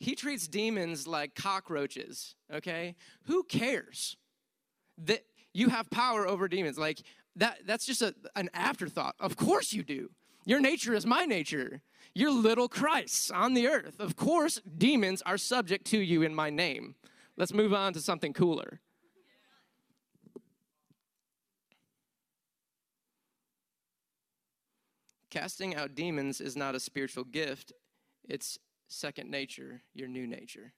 He 0.00 0.16
treats 0.16 0.48
demons 0.48 1.06
like 1.06 1.36
cockroaches, 1.36 2.34
okay? 2.52 2.96
Who 3.26 3.44
cares 3.44 4.16
that 4.98 5.24
you 5.52 5.68
have 5.68 5.88
power 5.90 6.26
over 6.26 6.48
demons? 6.48 6.76
Like, 6.76 7.00
that, 7.36 7.60
that's 7.66 7.86
just 7.86 8.02
a, 8.02 8.14
an 8.34 8.50
afterthought. 8.54 9.14
Of 9.20 9.36
course 9.36 9.72
you 9.72 9.84
do. 9.84 10.10
Your 10.46 10.60
nature 10.60 10.94
is 10.94 11.06
my 11.06 11.24
nature. 11.24 11.80
You're 12.14 12.32
little 12.32 12.68
Christ 12.68 13.32
on 13.32 13.54
the 13.54 13.68
earth. 13.68 14.00
Of 14.00 14.16
course, 14.16 14.60
demons 14.76 15.22
are 15.22 15.38
subject 15.38 15.86
to 15.86 15.98
you 15.98 16.22
in 16.22 16.34
my 16.34 16.50
name. 16.50 16.96
Let's 17.36 17.52
move 17.52 17.72
on 17.72 17.92
to 17.94 18.00
something 18.00 18.32
cooler. 18.32 18.80
Casting 25.30 25.74
out 25.74 25.96
demons 25.96 26.40
is 26.40 26.54
not 26.54 26.76
a 26.76 26.80
spiritual 26.80 27.24
gift, 27.24 27.72
it's 28.28 28.56
second 28.86 29.28
nature, 29.28 29.82
your 29.92 30.06
new 30.06 30.28
nature. 30.28 30.72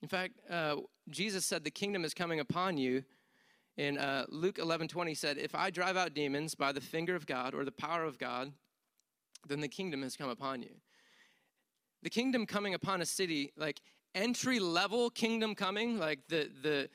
In 0.00 0.08
fact, 0.08 0.34
uh, 0.48 0.76
Jesus 1.10 1.44
said 1.44 1.64
the 1.64 1.70
kingdom 1.70 2.04
is 2.04 2.14
coming 2.14 2.38
upon 2.38 2.76
you 2.76 3.02
in 3.76 3.98
uh, 3.98 4.26
Luke 4.28 4.58
11 4.58 4.86
20 4.86 5.14
said, 5.14 5.38
If 5.38 5.54
I 5.54 5.70
drive 5.70 5.96
out 5.96 6.14
demons 6.14 6.54
by 6.54 6.72
the 6.72 6.80
finger 6.80 7.16
of 7.16 7.26
God 7.26 7.54
or 7.54 7.64
the 7.64 7.72
power 7.72 8.04
of 8.04 8.18
God, 8.18 8.52
then 9.48 9.60
the 9.60 9.68
kingdom 9.68 10.02
has 10.02 10.16
come 10.16 10.30
upon 10.30 10.62
you. 10.62 10.70
The 12.04 12.10
kingdom 12.10 12.44
coming 12.44 12.74
upon 12.74 13.00
a 13.00 13.06
city, 13.06 13.52
like 13.56 13.80
entry 14.14 14.60
level 14.60 15.08
kingdom 15.08 15.54
coming, 15.54 15.98
like 15.98 16.20
the, 16.28 16.50
the, 16.62 16.90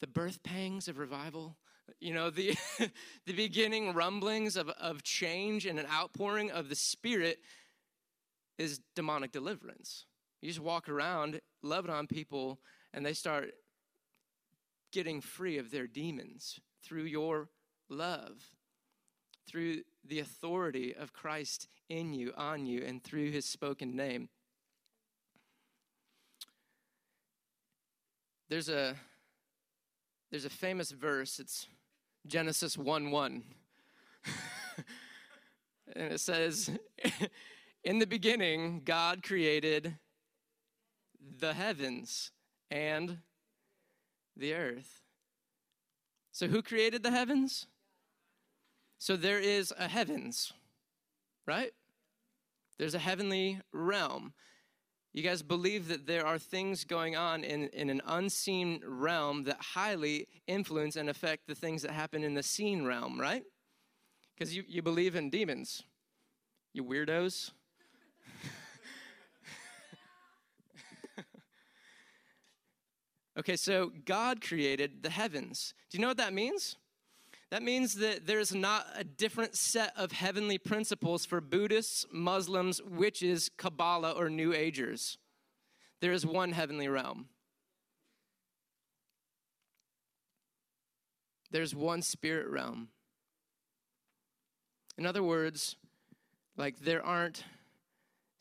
the 0.00 0.06
birth 0.06 0.42
pangs 0.42 0.88
of 0.88 0.96
revival, 0.96 1.58
you 2.00 2.14
know, 2.14 2.30
the, 2.30 2.56
the 3.26 3.34
beginning 3.34 3.92
rumblings 3.92 4.56
of, 4.56 4.70
of 4.70 5.02
change 5.02 5.66
and 5.66 5.78
an 5.78 5.84
outpouring 5.92 6.50
of 6.50 6.70
the 6.70 6.74
Spirit 6.74 7.38
is 8.56 8.80
demonic 8.96 9.30
deliverance. 9.30 10.06
You 10.40 10.48
just 10.48 10.60
walk 10.60 10.88
around, 10.88 11.42
loving 11.62 11.90
on 11.90 12.06
people, 12.06 12.60
and 12.94 13.04
they 13.04 13.12
start 13.12 13.50
getting 14.90 15.20
free 15.20 15.58
of 15.58 15.70
their 15.70 15.86
demons 15.86 16.58
through 16.82 17.04
your 17.04 17.50
love, 17.90 18.42
through 19.46 19.82
the 20.02 20.20
authority 20.20 20.94
of 20.94 21.12
Christ 21.12 21.68
in 21.90 22.14
you, 22.14 22.32
on 22.38 22.64
you, 22.64 22.82
and 22.86 23.04
through 23.04 23.30
his 23.30 23.44
spoken 23.44 23.94
name. 23.94 24.30
There's 28.48 28.70
a 28.70 28.96
there's 30.30 30.44
a 30.44 30.50
famous 30.50 30.92
verse, 30.92 31.40
it's 31.40 31.66
Genesis 32.26 32.78
1 32.78 33.10
1. 33.10 33.42
and 35.96 36.12
it 36.12 36.20
says, 36.20 36.70
In 37.84 37.98
the 37.98 38.06
beginning, 38.06 38.82
God 38.84 39.22
created 39.22 39.96
the 41.38 41.54
heavens 41.54 42.30
and 42.70 43.18
the 44.36 44.54
earth. 44.54 45.02
So, 46.30 46.46
who 46.46 46.62
created 46.62 47.02
the 47.02 47.10
heavens? 47.10 47.66
So, 48.98 49.16
there 49.16 49.40
is 49.40 49.72
a 49.78 49.88
heavens, 49.88 50.52
right? 51.46 51.72
There's 52.80 52.94
a 52.94 52.98
heavenly 52.98 53.60
realm. 53.74 54.32
You 55.12 55.22
guys 55.22 55.42
believe 55.42 55.88
that 55.88 56.06
there 56.06 56.26
are 56.26 56.38
things 56.38 56.84
going 56.84 57.14
on 57.14 57.44
in, 57.44 57.68
in 57.74 57.90
an 57.90 58.00
unseen 58.06 58.80
realm 58.86 59.44
that 59.44 59.58
highly 59.60 60.28
influence 60.46 60.96
and 60.96 61.10
affect 61.10 61.46
the 61.46 61.54
things 61.54 61.82
that 61.82 61.90
happen 61.90 62.24
in 62.24 62.32
the 62.32 62.42
seen 62.42 62.86
realm, 62.86 63.20
right? 63.20 63.42
Because 64.34 64.56
you, 64.56 64.64
you 64.66 64.80
believe 64.80 65.14
in 65.14 65.28
demons, 65.28 65.82
you 66.72 66.82
weirdos. 66.82 67.50
okay, 73.38 73.56
so 73.56 73.92
God 74.06 74.40
created 74.40 75.02
the 75.02 75.10
heavens. 75.10 75.74
Do 75.90 75.98
you 75.98 76.02
know 76.02 76.08
what 76.08 76.16
that 76.16 76.32
means? 76.32 76.76
That 77.50 77.62
means 77.64 77.94
that 77.96 78.26
there's 78.26 78.54
not 78.54 78.86
a 78.94 79.02
different 79.02 79.56
set 79.56 79.92
of 79.96 80.12
heavenly 80.12 80.56
principles 80.56 81.24
for 81.26 81.40
Buddhists, 81.40 82.06
Muslims, 82.12 82.80
witches, 82.80 83.50
Kabbalah, 83.56 84.12
or 84.12 84.30
New 84.30 84.52
Agers. 84.52 85.18
There 86.00 86.12
is 86.12 86.24
one 86.24 86.52
heavenly 86.52 86.86
realm. 86.86 87.26
There's 91.50 91.74
one 91.74 92.02
spirit 92.02 92.48
realm. 92.48 92.88
In 94.96 95.04
other 95.04 95.22
words, 95.22 95.74
like 96.56 96.78
there 96.78 97.04
aren't 97.04 97.42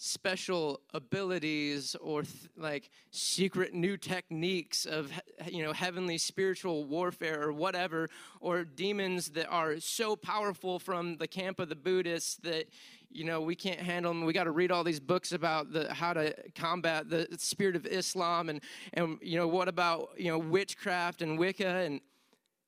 special 0.01 0.79
abilities 0.93 1.95
or 2.01 2.23
th- 2.23 2.49
like 2.55 2.89
secret 3.11 3.73
new 3.73 3.97
techniques 3.97 4.85
of 4.85 5.11
you 5.45 5.61
know 5.61 5.73
heavenly 5.73 6.17
spiritual 6.17 6.85
warfare 6.85 7.43
or 7.43 7.51
whatever 7.51 8.07
or 8.39 8.63
demons 8.63 9.29
that 9.31 9.45
are 9.47 9.75
so 9.79 10.15
powerful 10.15 10.79
from 10.79 11.17
the 11.17 11.27
camp 11.27 11.59
of 11.59 11.67
the 11.67 11.75
buddhists 11.75 12.37
that 12.37 12.65
you 13.11 13.25
know 13.25 13.41
we 13.41 13.55
can't 13.55 13.81
handle 13.81 14.13
them 14.13 14.23
we 14.23 14.31
got 14.31 14.45
to 14.45 14.51
read 14.51 14.71
all 14.71 14.85
these 14.85 15.01
books 15.01 15.33
about 15.33 15.73
the 15.73 15.93
how 15.93 16.13
to 16.13 16.33
combat 16.55 17.09
the 17.09 17.27
spirit 17.37 17.75
of 17.75 17.85
islam 17.85 18.47
and 18.47 18.61
and 18.93 19.17
you 19.21 19.37
know 19.37 19.47
what 19.47 19.67
about 19.67 20.09
you 20.17 20.31
know 20.31 20.39
witchcraft 20.39 21.21
and 21.21 21.37
wicca 21.37 21.67
and 21.67 21.99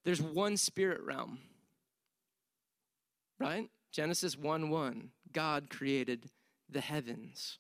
there's 0.04 0.22
one 0.22 0.58
spirit 0.58 1.02
realm. 1.02 1.40
Right? 3.40 3.70
Genesis 3.92 4.38
1 4.38 4.70
1 4.70 5.10
god 5.34 5.70
created 5.70 6.26
the 6.72 6.82
heavens. 6.82 7.60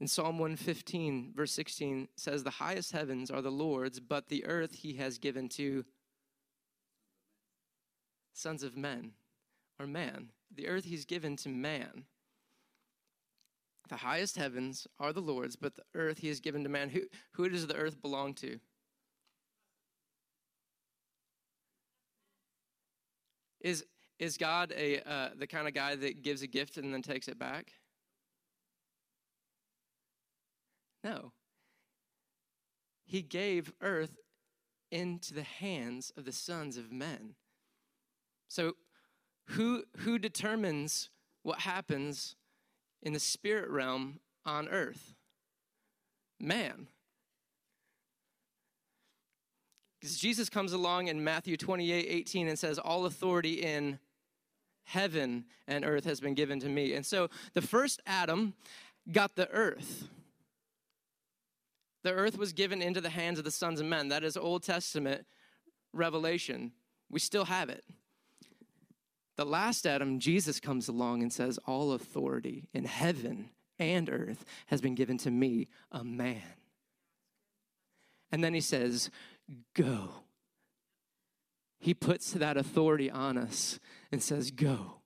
In 0.00 0.06
Psalm 0.06 0.38
115, 0.38 1.32
verse 1.34 1.52
16 1.52 2.08
says, 2.16 2.42
The 2.42 2.50
highest 2.50 2.92
heavens 2.92 3.30
are 3.30 3.40
the 3.40 3.50
Lord's, 3.50 3.98
but 3.98 4.28
the 4.28 4.44
earth 4.44 4.74
he 4.74 4.94
has 4.94 5.18
given 5.18 5.48
to 5.50 5.84
sons 8.34 8.62
of 8.62 8.76
men 8.76 9.12
or 9.80 9.86
man. 9.86 10.28
The 10.54 10.68
earth 10.68 10.84
he's 10.84 11.06
given 11.06 11.36
to 11.36 11.48
man. 11.48 12.04
The 13.88 13.96
highest 13.96 14.36
heavens 14.36 14.86
are 14.98 15.12
the 15.12 15.20
Lord's, 15.20 15.56
but 15.56 15.76
the 15.76 15.84
earth 15.94 16.18
he 16.18 16.28
has 16.28 16.40
given 16.40 16.62
to 16.64 16.68
man. 16.68 16.90
Who, 16.90 17.02
who 17.32 17.48
does 17.48 17.66
the 17.66 17.76
earth 17.76 18.02
belong 18.02 18.34
to? 18.34 18.58
Is, 23.60 23.84
is 24.18 24.36
God 24.36 24.72
a 24.76 25.00
uh, 25.08 25.30
the 25.38 25.46
kind 25.46 25.68
of 25.68 25.74
guy 25.74 25.94
that 25.94 26.22
gives 26.22 26.42
a 26.42 26.46
gift 26.46 26.76
and 26.76 26.92
then 26.92 27.02
takes 27.02 27.28
it 27.28 27.38
back? 27.38 27.72
No. 31.04 31.32
He 33.04 33.22
gave 33.22 33.72
earth 33.80 34.16
into 34.90 35.34
the 35.34 35.42
hands 35.42 36.12
of 36.16 36.24
the 36.24 36.32
sons 36.32 36.76
of 36.76 36.90
men. 36.90 37.34
So 38.48 38.74
who 39.50 39.84
who 39.98 40.18
determines 40.18 41.10
what 41.42 41.60
happens 41.60 42.36
in 43.02 43.12
the 43.12 43.20
spirit 43.20 43.70
realm 43.70 44.20
on 44.44 44.68
earth? 44.68 45.14
Man. 46.40 46.88
Because 50.00 50.18
Jesus 50.18 50.48
comes 50.48 50.72
along 50.72 51.08
in 51.08 51.22
Matthew 51.22 51.56
28 51.56 52.06
18 52.08 52.48
and 52.48 52.58
says, 52.58 52.78
All 52.78 53.06
authority 53.06 53.62
in 53.62 53.98
heaven 54.86 55.44
and 55.68 55.84
earth 55.84 56.04
has 56.04 56.20
been 56.20 56.34
given 56.34 56.58
to 56.60 56.68
me. 56.68 56.94
And 56.94 57.04
so 57.04 57.28
the 57.52 57.62
first 57.62 58.00
Adam 58.06 58.54
got 59.10 59.36
the 59.36 59.50
earth. 59.50 60.08
The 62.02 62.12
earth 62.12 62.38
was 62.38 62.52
given 62.52 62.80
into 62.80 63.00
the 63.00 63.10
hands 63.10 63.38
of 63.38 63.44
the 63.44 63.50
sons 63.50 63.80
of 63.80 63.86
men. 63.86 64.08
That 64.08 64.24
is 64.24 64.36
Old 64.36 64.62
Testament 64.62 65.26
revelation. 65.92 66.72
We 67.10 67.18
still 67.18 67.44
have 67.46 67.68
it. 67.68 67.84
The 69.36 69.44
last 69.44 69.86
Adam, 69.86 70.18
Jesus 70.18 70.60
comes 70.60 70.88
along 70.88 71.22
and 71.22 71.32
says, 71.32 71.58
All 71.66 71.92
authority 71.92 72.68
in 72.72 72.84
heaven 72.84 73.50
and 73.78 74.08
earth 74.08 74.44
has 74.66 74.80
been 74.80 74.94
given 74.94 75.18
to 75.18 75.30
me, 75.30 75.68
a 75.92 76.02
man. 76.02 76.40
And 78.32 78.42
then 78.42 78.54
he 78.54 78.60
says, 78.60 79.10
Go 79.74 80.10
he 81.78 81.94
puts 81.94 82.32
that 82.32 82.56
authority 82.56 83.10
on 83.10 83.36
us 83.36 83.78
and 84.10 84.22
says, 84.22 84.50
Go. 84.50 85.00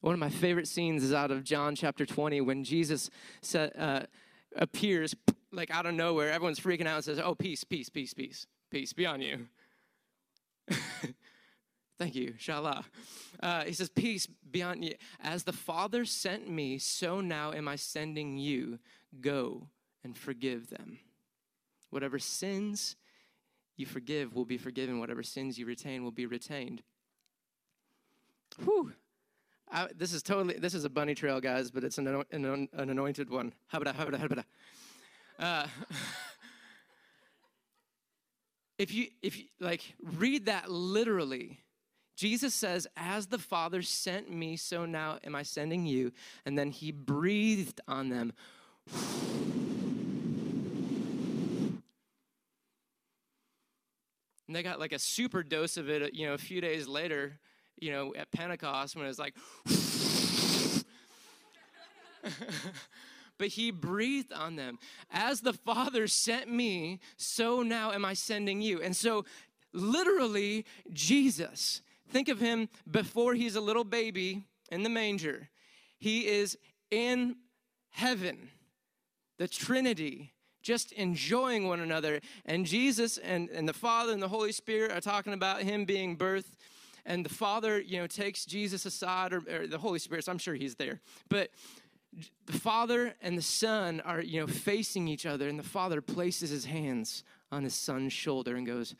One 0.00 0.14
of 0.14 0.20
my 0.20 0.30
favorite 0.30 0.68
scenes 0.68 1.02
is 1.02 1.12
out 1.12 1.30
of 1.30 1.42
John 1.42 1.74
chapter 1.74 2.06
20 2.06 2.40
when 2.40 2.62
Jesus 2.62 3.10
uh, 3.54 4.02
appears 4.54 5.14
like 5.52 5.70
out 5.70 5.86
of 5.86 5.94
nowhere. 5.94 6.30
Everyone's 6.30 6.60
freaking 6.60 6.86
out 6.86 6.96
and 6.96 7.04
says, 7.04 7.18
Oh, 7.18 7.34
peace, 7.34 7.64
peace, 7.64 7.88
peace, 7.88 8.14
peace, 8.14 8.46
peace 8.70 8.92
be 8.92 9.06
on 9.06 9.20
you. 9.20 9.46
Thank 11.98 12.14
you, 12.14 12.34
Shallah. 12.38 12.84
Uh, 13.40 13.64
he 13.64 13.72
says, 13.72 13.88
Peace 13.88 14.26
be 14.26 14.62
on 14.62 14.82
you. 14.82 14.94
As 15.20 15.42
the 15.42 15.52
Father 15.52 16.04
sent 16.04 16.48
me, 16.48 16.78
so 16.78 17.20
now 17.20 17.52
am 17.52 17.66
I 17.66 17.76
sending 17.76 18.38
you. 18.38 18.78
Go 19.20 19.68
and 20.04 20.16
forgive 20.16 20.70
them. 20.70 20.98
Whatever 21.90 22.18
sins 22.18 22.96
you 23.78 23.86
forgive 23.86 24.34
will 24.34 24.44
be 24.44 24.58
forgiven. 24.58 24.98
Whatever 24.98 25.22
sins 25.22 25.58
you 25.58 25.64
retain 25.64 26.04
will 26.04 26.10
be 26.10 26.26
retained. 26.26 26.82
Whew. 28.64 28.92
I, 29.70 29.88
this 29.96 30.12
is 30.12 30.22
totally, 30.22 30.54
this 30.54 30.74
is 30.74 30.84
a 30.84 30.90
bunny 30.90 31.14
trail, 31.14 31.40
guys, 31.40 31.70
but 31.70 31.84
it's 31.84 31.98
an, 31.98 32.24
an, 32.32 32.68
an 32.72 32.90
anointed 32.90 33.30
one. 33.30 33.52
Habada, 33.72 33.94
habada, 33.94 34.18
habada. 34.18 34.44
Uh, 35.38 35.66
if 38.78 38.92
you, 38.92 39.08
if 39.22 39.38
you, 39.38 39.44
like, 39.60 39.82
read 40.02 40.46
that 40.46 40.70
literally, 40.70 41.60
Jesus 42.16 42.54
says, 42.54 42.88
As 42.96 43.28
the 43.28 43.38
Father 43.38 43.82
sent 43.82 44.28
me, 44.28 44.56
so 44.56 44.86
now 44.86 45.18
am 45.22 45.36
I 45.36 45.44
sending 45.44 45.86
you. 45.86 46.12
And 46.44 46.58
then 46.58 46.70
he 46.70 46.90
breathed 46.90 47.80
on 47.86 48.08
them. 48.08 48.32
And 54.48 54.56
they 54.56 54.62
got 54.62 54.80
like 54.80 54.92
a 54.92 54.98
super 54.98 55.42
dose 55.44 55.76
of 55.76 55.88
it, 55.90 56.02
uh, 56.02 56.08
you 56.12 56.26
know, 56.26 56.32
a 56.32 56.38
few 56.38 56.60
days 56.60 56.88
later, 56.88 57.38
you 57.76 57.92
know, 57.92 58.14
at 58.16 58.32
Pentecost 58.32 58.96
when 58.96 59.04
it 59.04 59.08
was 59.08 59.18
like, 59.18 59.34
but 63.38 63.48
he 63.48 63.70
breathed 63.70 64.32
on 64.32 64.56
them. 64.56 64.78
As 65.10 65.42
the 65.42 65.52
Father 65.52 66.06
sent 66.06 66.50
me, 66.50 66.98
so 67.18 67.62
now 67.62 67.92
am 67.92 68.06
I 68.06 68.14
sending 68.14 68.62
you. 68.62 68.80
And 68.80 68.96
so, 68.96 69.26
literally, 69.74 70.64
Jesus, 70.92 71.82
think 72.08 72.28
of 72.28 72.40
him 72.40 72.70
before 72.90 73.34
he's 73.34 73.54
a 73.54 73.60
little 73.60 73.84
baby 73.84 74.44
in 74.70 74.82
the 74.82 74.88
manger. 74.88 75.50
He 75.98 76.26
is 76.26 76.56
in 76.90 77.36
heaven, 77.90 78.48
the 79.36 79.46
Trinity 79.46 80.32
just 80.68 80.92
enjoying 80.92 81.66
one 81.66 81.80
another. 81.80 82.20
And 82.44 82.66
Jesus 82.66 83.16
and, 83.16 83.48
and 83.48 83.66
the 83.66 83.72
Father 83.72 84.12
and 84.12 84.22
the 84.22 84.28
Holy 84.28 84.52
Spirit 84.52 84.92
are 84.92 85.00
talking 85.00 85.32
about 85.32 85.62
him 85.62 85.86
being 85.86 86.14
birthed. 86.14 86.56
And 87.06 87.24
the 87.24 87.30
Father, 87.30 87.80
you 87.80 87.98
know, 87.98 88.06
takes 88.06 88.44
Jesus 88.44 88.84
aside, 88.84 89.32
or, 89.32 89.42
or 89.50 89.66
the 89.66 89.78
Holy 89.78 89.98
Spirit, 89.98 90.26
so 90.26 90.32
I'm 90.32 90.36
sure 90.36 90.54
he's 90.54 90.74
there. 90.74 91.00
But 91.30 91.48
the 92.44 92.52
Father 92.52 93.14
and 93.22 93.38
the 93.38 93.42
Son 93.42 94.02
are, 94.04 94.20
you 94.20 94.40
know, 94.40 94.46
facing 94.46 95.08
each 95.08 95.24
other, 95.24 95.48
and 95.48 95.58
the 95.58 95.62
Father 95.62 96.02
places 96.02 96.50
his 96.50 96.66
hands 96.66 97.24
on 97.50 97.64
his 97.64 97.74
son's 97.74 98.12
shoulder 98.12 98.54
and 98.54 98.66
goes, 98.66 98.94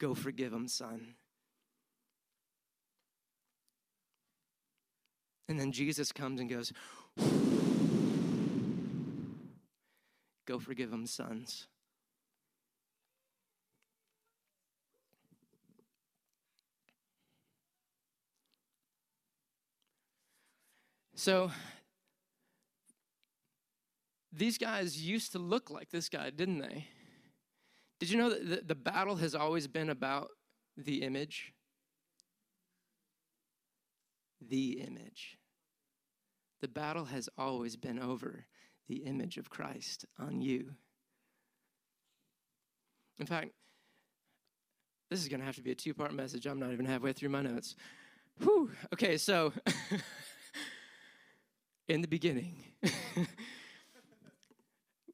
Go 0.00 0.12
forgive 0.16 0.52
him, 0.52 0.66
son. 0.66 1.14
And 5.48 5.60
then 5.60 5.70
Jesus 5.70 6.10
comes 6.10 6.40
and 6.40 6.50
goes, 6.50 6.72
Go 10.46 10.58
forgive 10.58 10.90
them, 10.90 11.06
sons. 11.06 11.66
So, 21.14 21.50
these 24.32 24.58
guys 24.58 25.00
used 25.00 25.32
to 25.32 25.38
look 25.38 25.70
like 25.70 25.90
this 25.90 26.08
guy, 26.08 26.30
didn't 26.30 26.58
they? 26.58 26.88
Did 28.00 28.10
you 28.10 28.18
know 28.18 28.30
that 28.30 28.68
the, 28.68 28.74
battle 28.74 29.16
has 29.16 29.34
always 29.34 29.66
been 29.66 29.88
about 29.88 30.28
the 30.76 31.02
image? 31.02 31.54
The 34.46 34.80
image. 34.80 35.38
The 36.64 36.68
battle 36.68 37.04
has 37.04 37.28
always 37.36 37.76
been 37.76 37.98
over 37.98 38.46
the 38.88 39.04
image 39.04 39.36
of 39.36 39.50
Christ 39.50 40.06
on 40.18 40.40
you. 40.40 40.70
In 43.18 43.26
fact, 43.26 43.50
this 45.10 45.20
is 45.20 45.28
going 45.28 45.40
to 45.40 45.44
have 45.46 45.56
to 45.56 45.62
be 45.62 45.72
a 45.72 45.74
two 45.74 45.92
part 45.92 46.14
message. 46.14 46.46
I'm 46.46 46.58
not 46.58 46.72
even 46.72 46.86
halfway 46.86 47.12
through 47.12 47.28
my 47.28 47.42
notes. 47.42 47.76
Whew. 48.40 48.70
Okay, 48.94 49.18
so 49.18 49.52
in 51.88 52.00
the 52.00 52.08
beginning, 52.08 52.56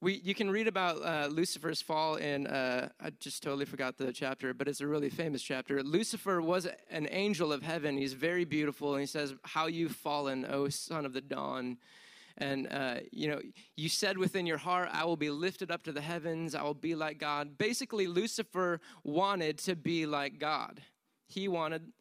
we 0.00 0.14
you 0.24 0.34
can 0.34 0.50
read 0.50 0.66
about 0.66 1.02
uh, 1.02 1.28
Lucifer's 1.30 1.82
fall 1.82 2.16
in 2.16 2.46
uh, 2.46 2.88
I 3.00 3.10
just 3.20 3.42
totally 3.42 3.66
forgot 3.66 3.98
the 3.98 4.12
chapter, 4.12 4.54
but 4.54 4.68
it's 4.68 4.80
a 4.80 4.86
really 4.86 5.10
famous 5.10 5.42
chapter. 5.42 5.82
Lucifer 5.82 6.40
was 6.40 6.66
an 6.90 7.08
angel 7.10 7.52
of 7.52 7.62
heaven. 7.62 7.96
He's 7.96 8.14
very 8.14 8.44
beautiful, 8.44 8.94
and 8.94 9.00
he 9.00 9.06
says, 9.06 9.34
"How 9.44 9.66
you've 9.66 9.96
fallen, 9.96 10.46
O 10.48 10.68
son 10.68 11.04
of 11.04 11.12
the 11.12 11.20
dawn." 11.20 11.78
And, 12.38 12.68
uh, 12.72 13.00
you 13.12 13.28
know, 13.28 13.40
you 13.76 13.90
said 13.90 14.16
within 14.16 14.46
your 14.46 14.56
heart, 14.56 14.88
I 14.92 15.04
will 15.04 15.16
be 15.16 15.28
lifted 15.28 15.70
up 15.70 15.82
to 15.82 15.92
the 15.92 16.00
heavens, 16.00 16.54
I 16.54 16.62
will 16.62 16.72
be 16.72 16.94
like 16.94 17.18
God. 17.18 17.58
Basically, 17.58 18.06
Lucifer 18.06 18.80
wanted 19.04 19.58
to 19.58 19.76
be 19.76 20.06
like 20.06 20.38
God. 20.38 20.80
He 21.26 21.48
wanted 21.48 21.92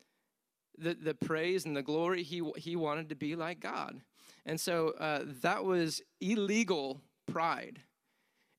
the, 0.77 0.93
the 0.93 1.13
praise 1.13 1.65
and 1.65 1.75
the 1.75 1.81
glory, 1.81 2.23
he, 2.23 2.41
he 2.55 2.77
wanted 2.77 3.09
to 3.09 3.15
be 3.15 3.35
like 3.35 3.59
God. 3.59 4.01
And 4.45 4.59
so 4.59 4.89
uh, 4.91 5.25
that 5.41 5.65
was 5.65 6.01
illegal 6.21 7.01
pride. 7.27 7.81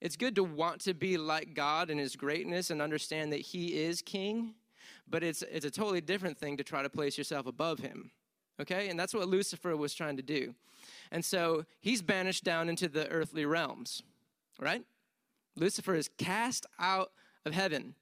It's 0.00 0.16
good 0.16 0.34
to 0.36 0.44
want 0.44 0.80
to 0.82 0.94
be 0.94 1.18
like 1.18 1.54
God 1.54 1.90
in 1.90 1.98
his 1.98 2.16
greatness 2.16 2.70
and 2.70 2.80
understand 2.80 3.32
that 3.32 3.40
he 3.40 3.82
is 3.82 4.00
king, 4.00 4.54
but 5.08 5.22
it's, 5.22 5.42
it's 5.42 5.66
a 5.66 5.70
totally 5.70 6.00
different 6.00 6.38
thing 6.38 6.56
to 6.56 6.64
try 6.64 6.82
to 6.82 6.88
place 6.88 7.18
yourself 7.18 7.46
above 7.46 7.80
him. 7.80 8.10
Okay? 8.60 8.88
And 8.88 8.98
that's 8.98 9.12
what 9.12 9.28
Lucifer 9.28 9.76
was 9.76 9.94
trying 9.94 10.16
to 10.16 10.22
do. 10.22 10.54
And 11.10 11.24
so 11.24 11.64
he's 11.80 12.02
banished 12.02 12.44
down 12.44 12.68
into 12.68 12.88
the 12.88 13.08
earthly 13.08 13.44
realms, 13.44 14.02
right? 14.58 14.82
Lucifer 15.56 15.94
is 15.94 16.08
cast 16.16 16.66
out 16.78 17.12
of 17.44 17.52
heaven. 17.52 17.94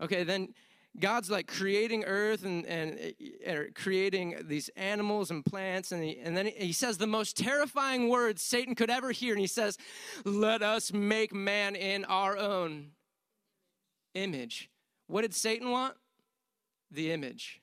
Okay, 0.00 0.24
then 0.24 0.54
God's 0.98 1.28
like 1.28 1.48
creating 1.48 2.04
earth 2.04 2.44
and, 2.44 2.64
and, 2.66 2.98
uh, 2.98 3.50
and 3.50 3.74
creating 3.74 4.36
these 4.44 4.68
animals 4.76 5.30
and 5.30 5.44
plants. 5.44 5.90
And, 5.90 6.04
he, 6.04 6.18
and 6.18 6.36
then 6.36 6.46
he 6.46 6.72
says 6.72 6.98
the 6.98 7.06
most 7.06 7.36
terrifying 7.36 8.08
words 8.08 8.42
Satan 8.42 8.74
could 8.74 8.90
ever 8.90 9.10
hear. 9.10 9.32
And 9.32 9.40
he 9.40 9.48
says, 9.48 9.76
Let 10.24 10.62
us 10.62 10.92
make 10.92 11.34
man 11.34 11.74
in 11.74 12.04
our 12.04 12.36
own 12.36 12.90
image. 14.14 14.70
What 15.08 15.22
did 15.22 15.34
Satan 15.34 15.70
want? 15.70 15.96
The 16.92 17.10
image. 17.10 17.60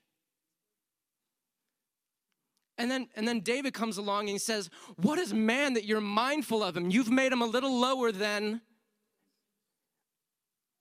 And 2.76 2.90
then, 2.90 3.08
and 3.16 3.26
then 3.26 3.40
David 3.40 3.72
comes 3.72 3.96
along 3.96 4.20
and 4.20 4.30
he 4.30 4.38
says, 4.38 4.68
What 4.96 5.18
is 5.18 5.32
man 5.32 5.74
that 5.74 5.84
you're 5.84 6.00
mindful 6.02 6.62
of 6.62 6.76
him? 6.76 6.90
You've 6.90 7.10
made 7.10 7.32
him 7.32 7.40
a 7.40 7.46
little 7.46 7.78
lower 7.78 8.12
than, 8.12 8.60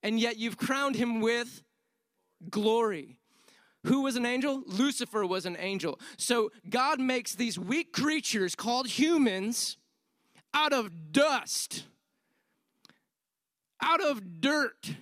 and 0.03 0.19
yet 0.19 0.37
you've 0.37 0.57
crowned 0.57 0.95
him 0.97 1.21
with 1.21 1.63
glory. 2.49 3.17
Who 3.85 4.01
was 4.01 4.15
an 4.15 4.25
angel? 4.25 4.63
Lucifer 4.67 5.25
was 5.25 5.45
an 5.45 5.57
angel. 5.59 5.99
So 6.17 6.51
God 6.69 6.99
makes 6.99 7.33
these 7.33 7.57
weak 7.57 7.93
creatures 7.93 8.55
called 8.55 8.87
humans 8.87 9.77
out 10.53 10.73
of 10.73 11.11
dust, 11.11 11.85
out 13.81 14.01
of 14.01 14.41
dirt 14.41 14.95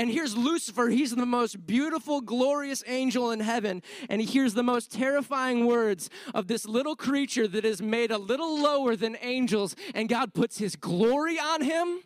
and 0.00 0.10
here's 0.10 0.34
Lucifer. 0.34 0.88
He's 0.88 1.14
the 1.14 1.26
most 1.26 1.66
beautiful, 1.66 2.22
glorious 2.22 2.82
angel 2.86 3.30
in 3.32 3.40
heaven. 3.40 3.82
And 4.08 4.20
he 4.20 4.26
hears 4.26 4.54
the 4.54 4.62
most 4.62 4.90
terrifying 4.90 5.66
words 5.66 6.08
of 6.32 6.46
this 6.46 6.66
little 6.66 6.96
creature 6.96 7.46
that 7.48 7.66
is 7.66 7.82
made 7.82 8.10
a 8.10 8.16
little 8.16 8.58
lower 8.62 8.96
than 8.96 9.18
angels. 9.20 9.76
And 9.94 10.08
God 10.08 10.32
puts 10.32 10.56
his 10.56 10.74
glory 10.74 11.38
on 11.38 11.62
him. 11.62 12.00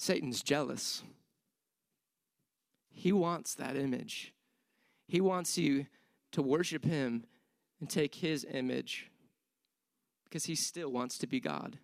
Satan's 0.00 0.42
jealous. 0.42 1.02
He 2.88 3.12
wants 3.12 3.54
that 3.56 3.76
image. 3.76 4.32
He 5.06 5.20
wants 5.20 5.58
you 5.58 5.86
to 6.32 6.40
worship 6.40 6.86
him 6.86 7.24
and 7.80 7.90
take 7.90 8.14
his 8.14 8.46
image 8.50 9.10
because 10.24 10.44
he 10.44 10.54
still 10.54 10.90
wants 10.90 11.18
to 11.18 11.26
be 11.26 11.38
God. 11.38 11.78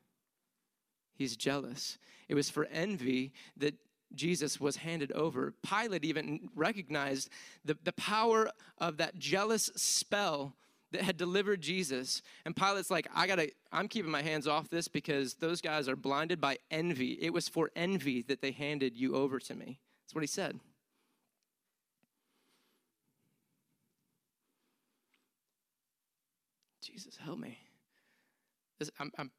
He's 1.14 1.36
jealous. 1.36 1.98
It 2.26 2.34
was 2.34 2.48
for 2.48 2.64
envy 2.72 3.34
that 3.58 3.74
Jesus 4.14 4.58
was 4.58 4.76
handed 4.76 5.12
over. 5.12 5.52
Pilate 5.62 6.04
even 6.04 6.48
recognized 6.54 7.28
the, 7.66 7.76
the 7.84 7.92
power 7.92 8.48
of 8.78 8.96
that 8.96 9.18
jealous 9.18 9.70
spell 9.76 10.54
that 10.96 11.04
had 11.04 11.16
delivered 11.18 11.60
Jesus. 11.60 12.22
And 12.46 12.56
Pilate's 12.56 12.90
like, 12.90 13.06
I 13.14 13.26
gotta, 13.26 13.50
I'm 13.70 13.86
keeping 13.86 14.10
my 14.10 14.22
hands 14.22 14.46
off 14.46 14.70
this 14.70 14.88
because 14.88 15.34
those 15.34 15.60
guys 15.60 15.88
are 15.88 15.96
blinded 15.96 16.40
by 16.40 16.56
envy. 16.70 17.18
It 17.20 17.32
was 17.32 17.48
for 17.48 17.70
envy 17.76 18.22
that 18.22 18.40
they 18.40 18.50
handed 18.50 18.96
you 18.96 19.14
over 19.14 19.38
to 19.38 19.54
me. 19.54 19.78
That's 20.04 20.14
what 20.14 20.22
he 20.22 20.26
said. 20.26 20.58
Jesus, 26.82 27.18
help 27.18 27.38
me. 27.38 27.58
This, 28.78 28.90
I'm, 28.98 29.12
I'm 29.18 29.30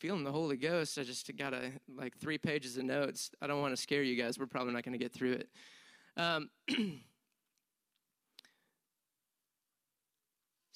feeling 0.00 0.24
the 0.24 0.32
Holy 0.32 0.56
Ghost. 0.56 0.98
I 0.98 1.04
just 1.04 1.30
got 1.36 1.54
a, 1.54 1.70
like 1.94 2.18
three 2.18 2.38
pages 2.38 2.76
of 2.78 2.84
notes. 2.84 3.30
I 3.40 3.46
don't 3.46 3.60
want 3.60 3.76
to 3.76 3.80
scare 3.80 4.02
you 4.02 4.20
guys. 4.20 4.40
We're 4.40 4.46
probably 4.46 4.72
not 4.72 4.82
going 4.82 4.98
to 4.98 4.98
get 4.98 5.12
through 5.12 5.34
it. 5.34 5.48
Um, 6.16 6.50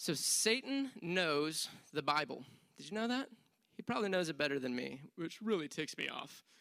so 0.00 0.14
Satan 0.14 0.92
knows 1.02 1.68
the 1.92 2.02
Bible. 2.02 2.44
Did 2.76 2.88
you 2.88 2.94
know 2.96 3.08
that? 3.08 3.28
He 3.76 3.82
probably 3.82 4.08
knows 4.08 4.28
it 4.28 4.38
better 4.38 4.60
than 4.60 4.72
me, 4.74 5.00
which 5.16 5.42
really 5.42 5.66
ticks 5.66 5.98
me 5.98 6.08
off. 6.08 6.44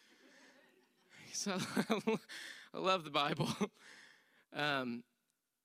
So 1.34 1.56
I 2.74 2.80
love 2.80 3.04
the 3.04 3.12
Bible. 3.12 3.50
Um, 4.56 5.04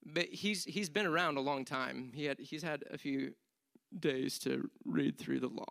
but 0.05 0.27
he's 0.27 0.65
he's 0.65 0.91
been 0.91 1.07
around 1.07 1.39
a 1.39 1.41
long 1.41 1.65
time. 1.65 2.11
He 2.15 2.25
had 2.25 2.41
he's 2.41 2.65
had 2.65 2.83
a 2.91 2.99
few 2.99 3.33
days 3.99 4.41
to 4.41 4.69
read 4.85 5.17
through 5.17 5.39
the 5.39 5.49
law. 5.49 5.65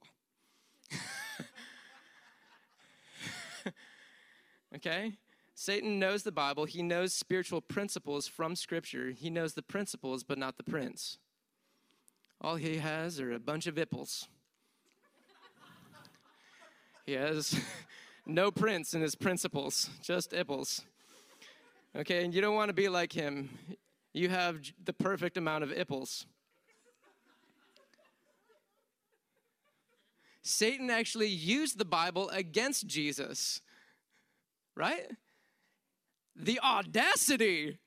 okay? 4.75 5.17
Satan 5.53 5.99
knows 5.99 6.23
the 6.23 6.31
Bible. 6.31 6.63
He 6.65 6.81
knows 6.81 7.13
spiritual 7.13 7.59
principles 7.61 8.27
from 8.27 8.55
Scripture. 8.55 9.11
He 9.11 9.29
knows 9.29 9.53
the 9.53 9.61
principles, 9.61 10.23
but 10.23 10.37
not 10.37 10.57
the 10.57 10.63
prince. 10.63 11.19
All 12.43 12.55
he 12.55 12.77
has 12.77 13.19
are 13.19 13.31
a 13.31 13.39
bunch 13.39 13.67
of 13.67 13.75
ipples. 13.75 14.27
he 17.05 17.13
has 17.13 17.59
no 18.25 18.49
prince 18.49 18.95
in 18.95 19.01
his 19.01 19.13
principles, 19.13 19.91
just 20.01 20.31
ipples. 20.31 20.81
Okay, 21.95 22.25
and 22.25 22.33
you 22.33 22.41
don't 22.41 22.55
want 22.55 22.69
to 22.69 22.73
be 22.73 22.89
like 22.89 23.13
him. 23.13 23.49
You 24.13 24.29
have 24.29 24.59
the 24.83 24.93
perfect 24.93 25.37
amount 25.37 25.63
of 25.63 25.69
ipples. 25.69 26.25
Satan 30.41 30.89
actually 30.89 31.27
used 31.27 31.77
the 31.77 31.85
Bible 31.85 32.27
against 32.29 32.87
Jesus, 32.87 33.61
right? 34.75 35.11
The 36.35 36.59
audacity. 36.61 37.77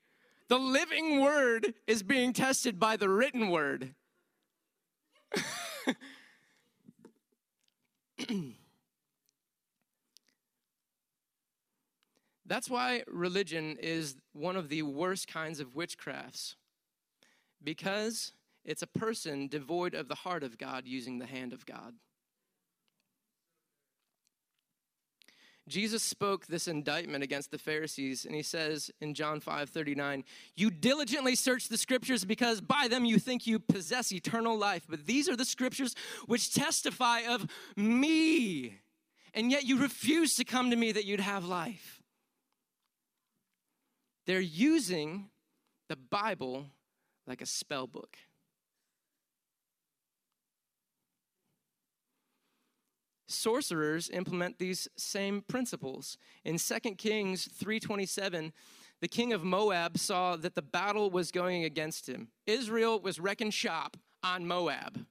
The 0.47 0.59
living 0.59 1.19
word 1.19 1.73
is 1.87 2.03
being 2.03 2.31
tested 2.31 2.79
by 2.79 2.95
the 2.95 3.09
written 3.09 3.49
word. 3.49 3.95
That's 12.45 12.69
why 12.69 13.03
religion 13.07 13.77
is 13.79 14.15
one 14.33 14.55
of 14.55 14.69
the 14.69 14.83
worst 14.83 15.27
kinds 15.27 15.59
of 15.59 15.73
witchcrafts, 15.73 16.55
because 17.63 18.33
it's 18.63 18.83
a 18.83 18.87
person 18.87 19.47
devoid 19.47 19.93
of 19.93 20.07
the 20.07 20.15
heart 20.15 20.43
of 20.43 20.57
God 20.57 20.83
using 20.85 21.19
the 21.19 21.25
hand 21.25 21.53
of 21.53 21.65
God. 21.65 21.93
Jesus 25.67 26.03
spoke 26.03 26.45
this 26.45 26.67
indictment 26.67 27.23
against 27.23 27.49
the 27.49 27.57
Pharisees, 27.57 28.25
and 28.25 28.35
he 28.35 28.43
says 28.43 28.91
in 29.01 29.15
John 29.15 29.39
5 29.39 29.69
39, 29.69 30.23
You 30.55 30.69
diligently 30.69 31.35
search 31.35 31.69
the 31.69 31.77
scriptures 31.77 32.23
because 32.23 32.61
by 32.61 32.87
them 32.87 33.03
you 33.03 33.17
think 33.17 33.47
you 33.47 33.57
possess 33.57 34.11
eternal 34.11 34.57
life. 34.57 34.85
But 34.87 35.07
these 35.07 35.27
are 35.27 35.35
the 35.35 35.45
scriptures 35.45 35.95
which 36.27 36.53
testify 36.53 37.21
of 37.21 37.47
me, 37.75 38.79
and 39.33 39.49
yet 39.49 39.63
you 39.63 39.79
refuse 39.79 40.35
to 40.35 40.43
come 40.43 40.69
to 40.69 40.75
me 40.75 40.91
that 40.91 41.05
you'd 41.05 41.19
have 41.19 41.45
life. 41.45 42.03
They're 44.27 44.39
using 44.39 45.29
the 45.89 45.95
Bible 45.95 46.67
like 47.25 47.41
a 47.41 47.45
spell 47.45 47.87
book. 47.87 48.17
Sorcerers 53.35 54.09
implement 54.09 54.59
these 54.59 54.87
same 54.97 55.41
principles. 55.41 56.17
In 56.43 56.57
2 56.57 56.97
Kings 56.97 57.47
3:27, 57.47 58.53
the 59.01 59.07
king 59.07 59.33
of 59.33 59.43
Moab 59.43 59.97
saw 59.97 60.35
that 60.35 60.55
the 60.55 60.61
battle 60.61 61.09
was 61.09 61.31
going 61.31 61.63
against 61.63 62.07
him. 62.07 62.29
Israel 62.45 62.99
was 62.99 63.19
wrecking 63.19 63.51
shop 63.51 63.97
on 64.23 64.47
Moab. 64.47 65.05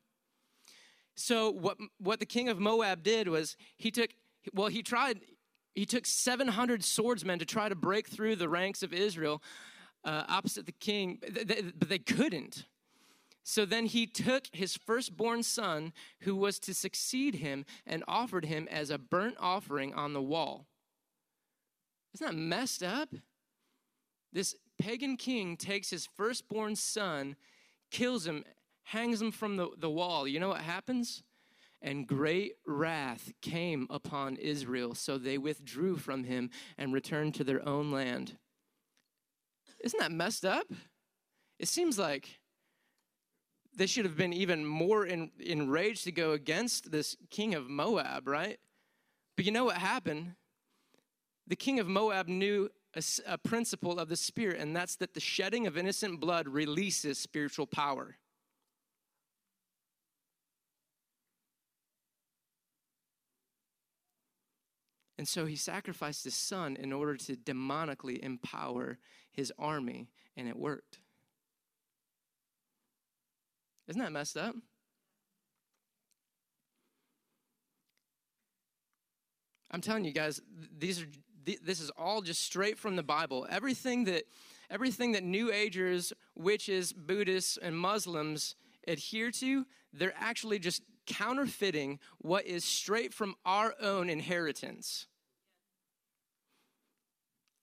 So 1.14 1.50
what 1.50 1.78
what 1.98 2.18
the 2.18 2.26
king 2.26 2.48
of 2.48 2.58
Moab 2.58 3.02
did 3.02 3.28
was 3.28 3.56
he 3.76 3.90
took 3.90 4.10
well 4.52 4.68
he 4.68 4.82
tried 4.82 5.20
he 5.74 5.86
took 5.86 6.06
700 6.06 6.84
swordsmen 6.84 7.38
to 7.38 7.44
try 7.44 7.68
to 7.68 7.74
break 7.74 8.08
through 8.08 8.36
the 8.36 8.48
ranks 8.48 8.82
of 8.82 8.92
Israel 8.92 9.42
uh, 10.04 10.24
opposite 10.28 10.66
the 10.66 10.72
king, 10.72 11.18
but 11.78 11.88
they 11.88 11.98
couldn't. 11.98 12.64
So 13.46 13.66
then 13.66 13.84
he 13.84 14.06
took 14.06 14.46
his 14.52 14.74
firstborn 14.74 15.42
son, 15.42 15.92
who 16.20 16.34
was 16.34 16.58
to 16.60 16.72
succeed 16.72 17.36
him, 17.36 17.66
and 17.86 18.02
offered 18.08 18.46
him 18.46 18.66
as 18.70 18.88
a 18.88 18.96
burnt 18.96 19.36
offering 19.38 19.92
on 19.92 20.14
the 20.14 20.22
wall. 20.22 20.66
Isn't 22.14 22.26
that 22.26 22.34
messed 22.34 22.82
up? 22.82 23.10
This 24.32 24.56
pagan 24.78 25.18
king 25.18 25.58
takes 25.58 25.90
his 25.90 26.08
firstborn 26.16 26.74
son, 26.74 27.36
kills 27.90 28.26
him, 28.26 28.44
hangs 28.84 29.20
him 29.20 29.30
from 29.30 29.56
the, 29.56 29.68
the 29.76 29.90
wall. 29.90 30.26
You 30.26 30.40
know 30.40 30.48
what 30.48 30.62
happens? 30.62 31.22
And 31.82 32.06
great 32.06 32.54
wrath 32.66 33.30
came 33.42 33.86
upon 33.90 34.36
Israel, 34.36 34.94
so 34.94 35.18
they 35.18 35.36
withdrew 35.36 35.98
from 35.98 36.24
him 36.24 36.48
and 36.78 36.94
returned 36.94 37.34
to 37.34 37.44
their 37.44 37.66
own 37.68 37.92
land. 37.92 38.38
Isn't 39.80 40.00
that 40.00 40.12
messed 40.12 40.46
up? 40.46 40.66
It 41.58 41.68
seems 41.68 41.98
like 41.98 42.40
they 43.76 43.86
should 43.86 44.04
have 44.04 44.16
been 44.16 44.32
even 44.32 44.64
more 44.64 45.06
enraged 45.06 46.04
to 46.04 46.12
go 46.12 46.32
against 46.32 46.90
this 46.90 47.16
king 47.30 47.54
of 47.54 47.68
Moab, 47.68 48.28
right? 48.28 48.58
But 49.36 49.44
you 49.44 49.52
know 49.52 49.64
what 49.64 49.76
happened? 49.76 50.34
The 51.46 51.56
king 51.56 51.80
of 51.80 51.88
Moab 51.88 52.28
knew 52.28 52.70
a, 52.94 53.02
a 53.26 53.38
principle 53.38 53.98
of 53.98 54.08
the 54.08 54.16
Spirit, 54.16 54.60
and 54.60 54.74
that's 54.74 54.96
that 54.96 55.14
the 55.14 55.20
shedding 55.20 55.66
of 55.66 55.76
innocent 55.76 56.20
blood 56.20 56.48
releases 56.48 57.18
spiritual 57.18 57.66
power. 57.66 58.16
And 65.16 65.28
so 65.28 65.46
he 65.46 65.56
sacrificed 65.56 66.24
his 66.24 66.34
son 66.34 66.76
in 66.76 66.92
order 66.92 67.16
to 67.16 67.36
demonically 67.36 68.18
empower 68.18 68.98
his 69.32 69.52
army, 69.58 70.08
and 70.36 70.48
it 70.48 70.56
worked. 70.56 70.98
Isn't 73.88 74.00
that 74.00 74.12
messed 74.12 74.36
up? 74.36 74.54
I'm 79.70 79.80
telling 79.80 80.04
you 80.04 80.12
guys, 80.12 80.40
these 80.78 81.02
are 81.02 81.06
this 81.44 81.80
is 81.80 81.90
all 81.98 82.22
just 82.22 82.42
straight 82.42 82.78
from 82.78 82.96
the 82.96 83.02
Bible. 83.02 83.46
Everything 83.50 84.04
that 84.04 84.24
everything 84.70 85.12
that 85.12 85.24
New 85.24 85.52
Agers, 85.52 86.12
witches, 86.34 86.92
Buddhists, 86.92 87.58
and 87.60 87.76
Muslims 87.76 88.54
adhere 88.86 89.30
to, 89.32 89.66
they're 89.92 90.14
actually 90.16 90.58
just 90.58 90.82
counterfeiting 91.06 91.98
what 92.18 92.46
is 92.46 92.64
straight 92.64 93.12
from 93.12 93.34
our 93.44 93.74
own 93.80 94.08
inheritance. 94.08 95.06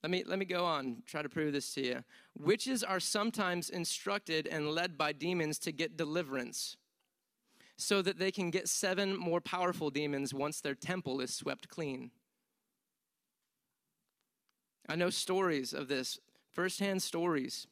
Let 0.03 0.09
me, 0.09 0.23
let 0.25 0.39
me 0.39 0.45
go 0.45 0.65
on, 0.65 1.03
try 1.05 1.21
to 1.21 1.29
prove 1.29 1.53
this 1.53 1.73
to 1.75 1.85
you. 1.85 2.03
Witches 2.37 2.83
are 2.83 2.99
sometimes 2.99 3.69
instructed 3.69 4.47
and 4.47 4.71
led 4.71 4.97
by 4.97 5.13
demons 5.13 5.59
to 5.59 5.71
get 5.71 5.95
deliverance 5.95 6.77
so 7.77 8.01
that 8.01 8.17
they 8.17 8.31
can 8.31 8.49
get 8.49 8.67
seven 8.67 9.15
more 9.15 9.41
powerful 9.41 9.89
demons 9.89 10.33
once 10.33 10.61
their 10.61 10.75
temple 10.75 11.19
is 11.19 11.33
swept 11.33 11.67
clean. 11.67 12.11
I 14.89 14.95
know 14.95 15.09
stories 15.09 15.73
of 15.73 15.87
this, 15.87 16.19
firsthand 16.51 17.01
stories 17.03 17.67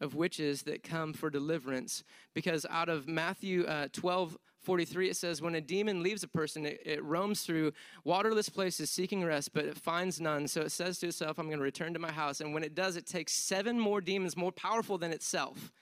of 0.00 0.14
witches 0.14 0.62
that 0.62 0.82
come 0.82 1.12
for 1.12 1.30
deliverance 1.30 2.04
because 2.34 2.64
out 2.70 2.88
of 2.88 3.08
Matthew 3.08 3.64
uh, 3.64 3.88
12 3.92 4.36
43, 4.68 5.08
it 5.08 5.16
says, 5.16 5.40
When 5.40 5.54
a 5.54 5.62
demon 5.62 6.02
leaves 6.02 6.22
a 6.22 6.28
person, 6.28 6.66
it, 6.66 6.82
it, 6.84 7.02
roams 7.02 7.40
through 7.40 7.72
waterless 8.04 8.50
places 8.50 8.90
seeking 8.90 9.24
rest, 9.24 9.54
but 9.54 9.64
it 9.64 9.78
finds 9.78 10.20
none. 10.20 10.46
So 10.46 10.60
it 10.60 10.72
says 10.72 10.98
to 10.98 11.06
itself, 11.06 11.38
I'm 11.38 11.46
going 11.46 11.56
to 11.56 11.64
return 11.64 11.94
to 11.94 11.98
my 11.98 12.12
house. 12.12 12.42
And 12.42 12.52
when 12.52 12.62
it 12.62 12.74
does, 12.74 12.94
it 12.94 13.06
takes 13.06 13.32
seven 13.32 13.80
more 13.80 14.02
demons 14.02 14.36
more 14.36 14.52
powerful 14.52 14.98
than 14.98 15.10
itself 15.10 15.72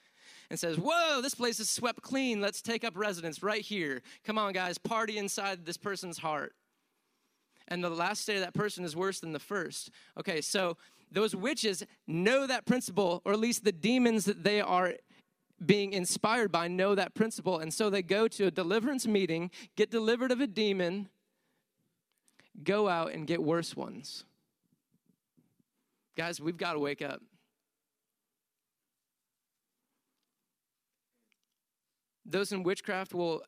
and 0.50 0.56
says, 0.56 0.78
Whoa, 0.78 1.20
this 1.20 1.34
place 1.34 1.58
is 1.58 1.68
swept 1.68 2.00
clean. 2.00 2.40
Let's 2.40 2.62
take 2.62 2.84
up 2.84 2.96
residence 2.96 3.42
right 3.42 3.60
here. 3.60 4.02
Come 4.24 4.38
on, 4.38 4.52
guys, 4.52 4.78
party 4.78 5.18
inside 5.18 5.66
this 5.66 5.76
person's 5.76 6.18
heart. 6.18 6.52
And 7.66 7.82
the 7.82 7.90
last 7.90 8.22
state 8.22 8.36
of 8.36 8.42
that 8.42 8.54
person 8.54 8.84
is 8.84 8.94
worse 8.94 9.18
than 9.18 9.32
the 9.32 9.40
first. 9.40 9.90
Okay, 10.16 10.40
so 10.40 10.76
those 11.10 11.34
witches 11.34 11.84
know 12.06 12.46
that 12.46 12.66
principle, 12.66 13.20
or 13.24 13.32
at 13.32 13.40
least 13.40 13.64
the 13.64 13.72
demons 13.72 14.26
that 14.26 14.44
they 14.44 14.60
are 14.60 14.94
being 15.64 15.92
inspired 15.92 16.52
by 16.52 16.68
know 16.68 16.94
that 16.94 17.14
principle. 17.14 17.58
And 17.58 17.72
so 17.72 17.88
they 17.88 18.02
go 18.02 18.28
to 18.28 18.46
a 18.46 18.50
deliverance 18.50 19.06
meeting, 19.06 19.50
get 19.76 19.90
delivered 19.90 20.30
of 20.30 20.40
a 20.40 20.46
demon, 20.46 21.08
go 22.62 22.88
out 22.88 23.12
and 23.12 23.26
get 23.26 23.42
worse 23.42 23.76
ones. 23.76 24.24
Guys, 26.16 26.40
we've 26.40 26.56
got 26.56 26.74
to 26.74 26.78
wake 26.78 27.02
up. 27.02 27.20
Those 32.24 32.52
in 32.52 32.62
witchcraft 32.62 33.14
will 33.14 33.42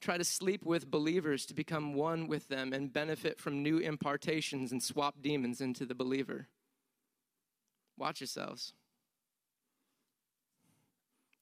try 0.00 0.18
to 0.18 0.24
sleep 0.24 0.64
with 0.64 0.90
believers 0.90 1.46
to 1.46 1.54
become 1.54 1.94
one 1.94 2.26
with 2.26 2.48
them 2.48 2.72
and 2.72 2.92
benefit 2.92 3.40
from 3.40 3.62
new 3.62 3.78
impartations 3.78 4.72
and 4.72 4.82
swap 4.82 5.16
demons 5.22 5.60
into 5.60 5.86
the 5.86 5.94
believer. 5.94 6.48
Watch 7.96 8.20
yourselves. 8.20 8.74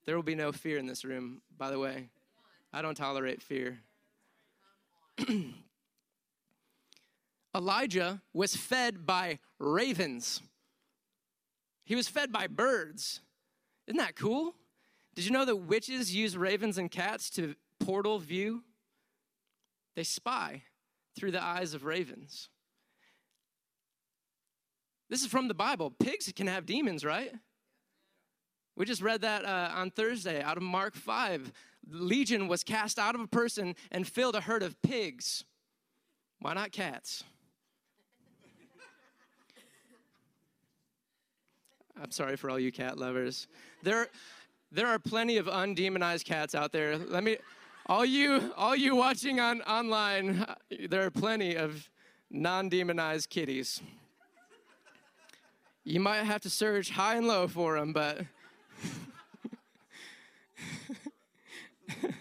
There 0.07 0.17
will 0.17 0.23
be 0.23 0.35
no 0.35 0.53
fear 0.53 0.79
in 0.79 0.87
this 0.87 1.05
room, 1.05 1.43
by 1.57 1.71
the 1.71 1.79
way. 1.79 2.09
I 2.73 2.83
don't 2.83 2.97
tolerate 2.97 3.43
fear. 3.43 3.81
Elijah 7.55 8.21
was 8.33 8.57
fed 8.57 9.07
by 9.07 9.39
ravens. 9.59 10.43
He 11.85 11.95
was 11.95 12.09
fed 12.09 12.33
by 12.33 12.49
birds. 12.49 13.21
Isn't 13.87 13.99
that 13.99 14.17
cool? 14.17 14.55
Did 15.15 15.25
you 15.25 15.31
know 15.31 15.45
that 15.45 15.57
witches 15.57 16.15
use 16.15 16.37
ravens 16.37 16.79
and 16.79 16.91
cats 16.91 17.31
to 17.31 17.55
portal 17.79 18.19
view? 18.19 18.65
They 19.95 20.03
spy 20.03 20.63
through 21.17 21.31
the 21.31 21.43
eyes 21.43 21.75
of 21.75 21.85
ravens. 21.85 22.49
This 25.09 25.23
is 25.23 25.29
from 25.29 25.47
the 25.47 25.55
Bible. 25.55 25.91
Pigs 25.91 26.33
can 26.35 26.49
have 26.49 26.67
demons, 26.67 27.05
right? 27.05 27.33
We 28.77 28.85
just 28.85 29.03
read 29.03 29.21
that 29.21 29.45
uh, 29.45 29.71
on 29.75 29.91
Thursday 29.91 30.43
out 30.43 30.57
of 30.57 30.63
Mark 30.63 30.95
5. 30.95 31.53
Legion 31.91 32.49
was 32.49 32.65
cast 32.65 32.99
out 32.99 33.15
of 33.15 33.21
a 33.21 33.27
person 33.27 33.77
and 33.93 34.07
filled 34.07 34.35
a 34.35 34.41
herd 34.41 34.63
of 34.63 34.81
pigs. 34.83 35.45
Why 36.41 36.55
not 36.55 36.73
cats? 36.73 37.25
I'm 42.03 42.11
sorry 42.11 42.37
for 42.37 42.51
all 42.51 42.59
you 42.59 42.73
cat 42.73 42.99
lovers. 42.99 43.47
There, 43.83 44.09
there 44.73 44.89
are 44.89 44.99
plenty 44.99 45.37
of 45.37 45.47
undemonized 45.47 46.25
cats 46.25 46.55
out 46.55 46.73
there. 46.73 46.99
Let 46.99 47.23
me, 47.23 47.37
all 47.87 48.05
you, 48.05 48.53
all 48.57 48.75
you 48.75 48.97
watching 48.97 49.39
on 49.39 49.63
online, 49.63 50.45
there 50.89 51.05
are 51.05 51.11
plenty 51.11 51.55
of 51.55 51.89
non-demonized 52.31 53.31
kitties. 53.31 53.81
You 55.85 56.01
might 56.01 56.25
have 56.25 56.41
to 56.41 56.51
search 56.51 56.91
high 56.91 57.17
and 57.17 57.29
low 57.29 57.47
for 57.47 57.79
them, 57.79 57.93
but 57.93 58.23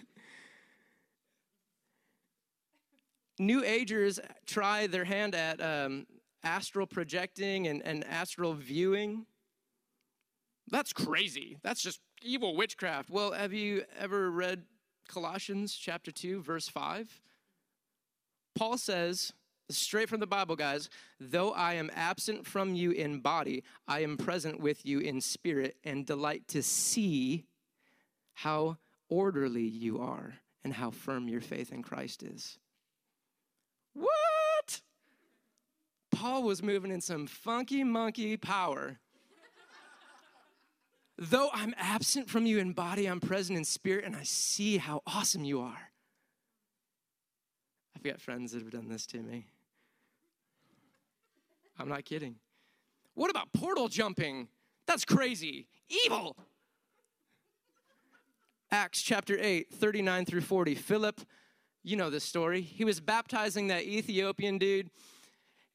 New 3.38 3.64
Agers 3.64 4.20
try 4.46 4.86
their 4.86 5.04
hand 5.04 5.34
at, 5.34 5.60
um, 5.60 6.06
astral 6.44 6.86
projecting 6.86 7.66
and, 7.66 7.82
and 7.82 8.04
astral 8.04 8.54
viewing. 8.54 9.26
That's 10.70 10.92
crazy. 10.92 11.58
That's 11.62 11.82
just 11.82 12.00
evil 12.22 12.56
witchcraft. 12.56 13.10
Well, 13.10 13.32
have 13.32 13.52
you 13.52 13.84
ever 13.98 14.30
read 14.30 14.62
Colossians 15.08 15.74
chapter 15.74 16.10
2, 16.10 16.42
verse 16.42 16.68
5? 16.68 17.20
Paul 18.54 18.78
says, 18.78 19.32
straight 19.68 20.08
from 20.08 20.20
the 20.20 20.26
Bible, 20.26 20.56
guys, 20.56 20.88
though 21.18 21.52
I 21.52 21.74
am 21.74 21.90
absent 21.94 22.46
from 22.46 22.74
you 22.74 22.92
in 22.92 23.20
body, 23.20 23.64
I 23.88 24.00
am 24.00 24.16
present 24.16 24.60
with 24.60 24.86
you 24.86 25.00
in 25.00 25.20
spirit 25.20 25.76
and 25.84 26.06
delight 26.06 26.46
to 26.48 26.62
see 26.62 27.46
how 28.34 28.76
orderly 29.08 29.62
you 29.62 30.00
are 30.00 30.34
and 30.64 30.72
how 30.72 30.90
firm 30.90 31.28
your 31.28 31.40
faith 31.40 31.72
in 31.72 31.82
Christ 31.82 32.22
is. 32.22 32.58
What? 33.92 34.80
Paul 36.10 36.42
was 36.42 36.62
moving 36.62 36.90
in 36.90 37.00
some 37.00 37.26
funky 37.26 37.84
monkey 37.84 38.36
power. 38.36 38.98
Though 41.16 41.48
I'm 41.52 41.74
absent 41.76 42.28
from 42.28 42.44
you 42.44 42.58
in 42.58 42.72
body, 42.72 43.06
I'm 43.06 43.20
present 43.20 43.56
in 43.56 43.64
spirit, 43.64 44.04
and 44.04 44.16
I 44.16 44.24
see 44.24 44.78
how 44.78 45.02
awesome 45.06 45.44
you 45.44 45.60
are. 45.60 45.90
I've 47.94 48.02
got 48.02 48.20
friends 48.20 48.50
that 48.52 48.62
have 48.62 48.70
done 48.70 48.88
this 48.88 49.06
to 49.06 49.18
me. 49.18 49.46
I'm 51.78 51.88
not 51.88 52.04
kidding. 52.04 52.36
What 53.14 53.30
about 53.30 53.52
portal 53.52 53.88
jumping? 53.88 54.48
That's 54.86 55.04
crazy. 55.04 55.68
Evil. 56.04 56.36
Acts 58.74 59.02
chapter 59.02 59.38
8, 59.40 59.70
39 59.72 60.24
through 60.24 60.40
40. 60.40 60.74
Philip, 60.74 61.20
you 61.84 61.94
know 61.94 62.10
this 62.10 62.24
story. 62.24 62.60
He 62.60 62.84
was 62.84 62.98
baptizing 62.98 63.68
that 63.68 63.84
Ethiopian 63.84 64.58
dude. 64.58 64.90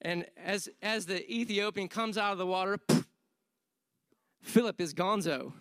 And 0.01 0.25
as, 0.35 0.67
as 0.81 1.05
the 1.05 1.25
Ethiopian 1.33 1.87
comes 1.87 2.17
out 2.17 2.33
of 2.33 2.37
the 2.37 2.45
water, 2.45 2.77
Philip 4.41 4.81
is 4.81 4.93
gonzo. 4.93 5.53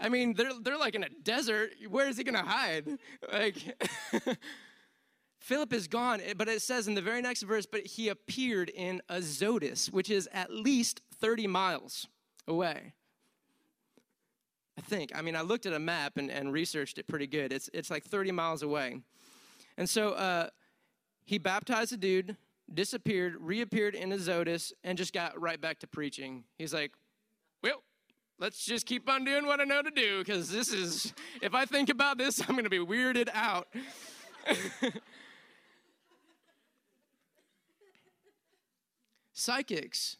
I 0.00 0.08
mean, 0.08 0.32
they're, 0.32 0.52
they're 0.62 0.78
like 0.78 0.94
in 0.94 1.04
a 1.04 1.10
desert. 1.10 1.72
Where 1.90 2.08
is 2.08 2.16
he 2.16 2.24
going 2.24 2.42
to 2.42 2.50
hide? 2.50 2.88
Like, 3.30 3.78
Philip 5.40 5.74
is 5.74 5.88
gone, 5.88 6.22
but 6.38 6.48
it 6.48 6.62
says 6.62 6.88
in 6.88 6.94
the 6.94 7.02
very 7.02 7.20
next 7.20 7.42
verse, 7.42 7.66
but 7.66 7.86
he 7.86 8.08
appeared 8.08 8.70
in 8.70 9.02
Azotus, 9.10 9.90
which 9.90 10.08
is 10.08 10.26
at 10.32 10.50
least 10.50 11.02
30 11.20 11.46
miles 11.46 12.06
away. 12.46 12.94
I 14.80 14.82
think. 14.82 15.12
I 15.14 15.20
mean, 15.20 15.36
I 15.36 15.42
looked 15.42 15.66
at 15.66 15.74
a 15.74 15.78
map 15.78 16.16
and, 16.16 16.30
and 16.30 16.52
researched 16.52 16.98
it 16.98 17.06
pretty 17.06 17.26
good. 17.26 17.52
It's, 17.52 17.68
it's 17.74 17.90
like 17.90 18.04
30 18.04 18.32
miles 18.32 18.62
away. 18.62 19.00
And 19.76 19.88
so 19.88 20.12
uh, 20.12 20.48
he 21.24 21.36
baptized 21.38 21.92
a 21.92 21.98
dude, 21.98 22.36
disappeared, 22.72 23.36
reappeared 23.40 23.94
in 23.94 24.10
Azotus, 24.12 24.72
and 24.82 24.96
just 24.96 25.12
got 25.12 25.38
right 25.40 25.60
back 25.60 25.80
to 25.80 25.86
preaching. 25.86 26.44
He's 26.56 26.72
like, 26.72 26.92
well, 27.62 27.82
let's 28.38 28.64
just 28.64 28.86
keep 28.86 29.06
on 29.08 29.24
doing 29.24 29.44
what 29.46 29.60
I 29.60 29.64
know 29.64 29.82
to 29.82 29.90
do 29.90 30.20
because 30.20 30.50
this 30.50 30.72
is, 30.72 31.12
if 31.42 31.54
I 31.54 31.66
think 31.66 31.90
about 31.90 32.16
this, 32.16 32.40
I'm 32.40 32.54
going 32.54 32.64
to 32.64 32.70
be 32.70 32.78
weirded 32.78 33.28
out. 33.34 33.68
Psychics 39.34 40.16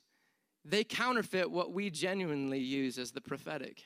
they 0.64 0.84
counterfeit 0.84 1.50
what 1.50 1.72
we 1.72 1.90
genuinely 1.90 2.58
use 2.58 2.98
as 2.98 3.12
the 3.12 3.20
prophetic. 3.20 3.84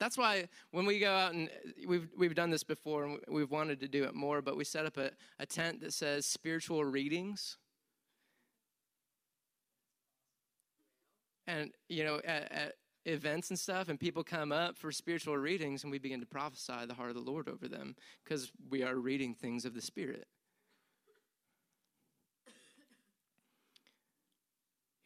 That's 0.00 0.16
why 0.16 0.48
when 0.70 0.86
we 0.86 0.98
go 0.98 1.12
out 1.14 1.34
and 1.34 1.50
we've, 1.86 2.08
we've 2.16 2.34
done 2.34 2.48
this 2.50 2.64
before 2.64 3.04
and 3.04 3.20
we've 3.28 3.50
wanted 3.50 3.80
to 3.80 3.88
do 3.88 4.04
it 4.04 4.14
more, 4.14 4.40
but 4.40 4.56
we 4.56 4.64
set 4.64 4.86
up 4.86 4.96
a, 4.96 5.10
a 5.38 5.44
tent 5.44 5.82
that 5.82 5.92
says 5.92 6.24
spiritual 6.24 6.84
readings. 6.84 7.58
And, 11.46 11.72
you 11.88 12.04
know, 12.04 12.20
at, 12.24 12.50
at 12.50 12.74
events 13.04 13.50
and 13.50 13.58
stuff, 13.58 13.88
and 13.88 14.00
people 14.00 14.24
come 14.24 14.52
up 14.52 14.78
for 14.78 14.90
spiritual 14.90 15.36
readings, 15.36 15.82
and 15.82 15.90
we 15.90 15.98
begin 15.98 16.20
to 16.20 16.26
prophesy 16.26 16.86
the 16.86 16.94
heart 16.94 17.10
of 17.10 17.16
the 17.16 17.30
Lord 17.30 17.48
over 17.48 17.68
them 17.68 17.94
because 18.24 18.50
we 18.70 18.82
are 18.82 18.96
reading 18.96 19.34
things 19.34 19.64
of 19.66 19.74
the 19.74 19.82
Spirit. 19.82 20.26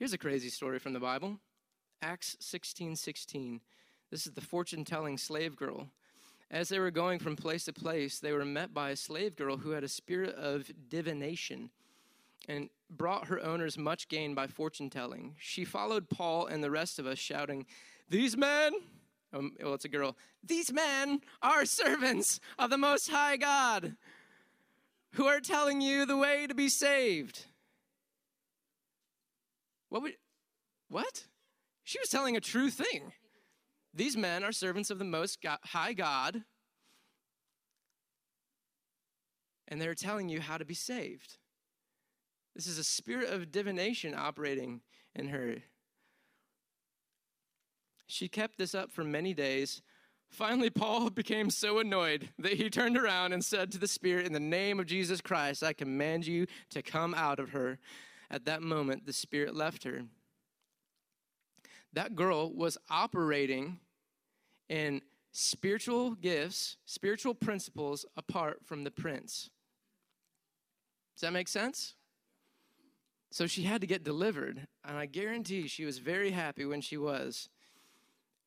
Here's 0.05 0.13
a 0.13 0.19
crazy 0.19 0.51
story 0.51 0.79
from 0.79 0.93
the 0.93 1.01
Bible 1.01 1.39
Acts 2.03 2.37
16 2.39 2.95
16. 2.95 3.63
This 4.11 4.27
is 4.27 4.35
the 4.35 4.43
fortune 4.43 4.85
telling 4.85 5.17
slave 5.17 5.57
girl. 5.57 5.89
As 6.51 6.69
they 6.69 6.79
were 6.79 6.91
going 6.91 7.19
from 7.19 7.37
place 7.37 7.65
to 7.65 7.73
place, 7.73 8.19
they 8.19 8.33
were 8.33 8.45
met 8.45 8.75
by 8.75 8.91
a 8.91 8.97
slave 8.97 9.35
girl 9.35 9.57
who 9.57 9.71
had 9.71 9.83
a 9.83 9.89
spirit 9.89 10.35
of 10.35 10.71
divination 10.91 11.71
and 12.47 12.69
brought 12.91 13.29
her 13.29 13.43
owners 13.43 13.79
much 13.79 14.09
gain 14.09 14.35
by 14.35 14.47
fortune 14.47 14.91
telling. 14.91 15.37
She 15.39 15.65
followed 15.65 16.11
Paul 16.11 16.49
and 16.49 16.63
the 16.63 16.71
rest 16.71 16.99
of 16.99 17.07
us, 17.07 17.19
shouting, 17.19 17.65
These 18.11 18.37
men, 18.37 18.75
um, 19.33 19.53
well, 19.59 19.73
it's 19.73 19.87
a 19.87 19.89
girl, 19.89 20.19
these 20.47 20.71
men 20.71 21.23
are 21.41 21.65
servants 21.65 22.41
of 22.59 22.69
the 22.69 22.77
Most 22.77 23.09
High 23.09 23.39
God 23.39 23.97
who 25.13 25.25
are 25.25 25.41
telling 25.41 25.81
you 25.81 26.05
the 26.05 26.19
way 26.19 26.47
to 26.47 26.55
be 26.55 26.69
saved. 26.69 27.47
What 29.95 30.03
would, 30.03 30.17
what? 30.89 31.27
She 31.85 32.01
was 32.01 32.09
telling 32.09 32.37
a 32.37 32.41
true 32.41 32.69
thing. 32.69 33.13
These 33.95 34.17
men 34.17 34.43
are 34.43 34.51
servants 34.51 34.91
of 34.91 34.99
the 34.99 35.05
Most 35.05 35.39
High 35.67 35.93
God, 35.93 36.43
and 39.69 39.81
they're 39.81 39.95
telling 39.95 40.29
you 40.29 40.41
how 40.41 40.59
to 40.59 40.65
be 40.65 40.75
saved. 40.75 41.39
This 42.57 42.67
is 42.67 42.77
a 42.77 42.83
spirit 42.83 43.31
of 43.31 43.53
divination 43.53 44.17
operating 44.17 44.81
in 45.15 45.29
her. 45.29 45.59
She 48.09 48.27
kept 48.27 48.59
this 48.59 48.75
up 48.75 48.91
for 48.91 49.05
many 49.05 49.33
days. 49.33 49.81
Finally, 50.29 50.71
Paul 50.71 51.11
became 51.15 51.51
so 51.51 51.79
annoyed 51.79 52.31
that 52.41 52.55
he 52.55 52.69
turned 52.69 52.99
around 52.99 53.33
and 53.33 53.45
said 53.45 53.71
to 53.71 53.79
the 53.79 53.87
Spirit, 53.87 54.27
In 54.27 54.33
the 54.33 54.41
name 54.41 54.81
of 54.81 54.87
Jesus 54.87 55.21
Christ, 55.21 55.63
I 55.63 55.73
command 55.73 56.27
you 56.27 56.49
to 56.71 56.83
come 56.83 57.15
out 57.15 57.39
of 57.39 57.51
her. 57.51 57.79
At 58.35 58.47
that 58.47 58.63
moment, 58.63 59.07
the 59.07 59.13
spirit 59.13 59.55
left 59.55 59.85
her. 59.85 60.03
That 61.93 62.17
girl 62.17 62.53
was 62.53 62.77
operating 62.91 63.79
in 64.69 65.03
spiritual 65.31 66.17
gifts, 66.17 66.77
spiritual 66.85 67.37
principles 67.37 68.05
apart 68.17 68.59
from 68.65 68.83
the 68.83 68.91
prince. 68.91 69.51
Does 71.15 71.21
that 71.21 71.33
make 71.33 71.47
sense? 71.47 71.95
So 73.31 73.47
she 73.47 73.63
had 73.63 73.81
to 73.83 73.87
get 73.87 74.03
delivered, 74.03 74.67
and 74.85 74.99
I 74.99 75.07
guarantee 75.07 75.69
she 75.69 75.85
was 75.85 75.99
very 75.99 76.33
happy 76.33 76.65
when 76.65 76.81
she 76.81 76.97
was. 76.97 77.49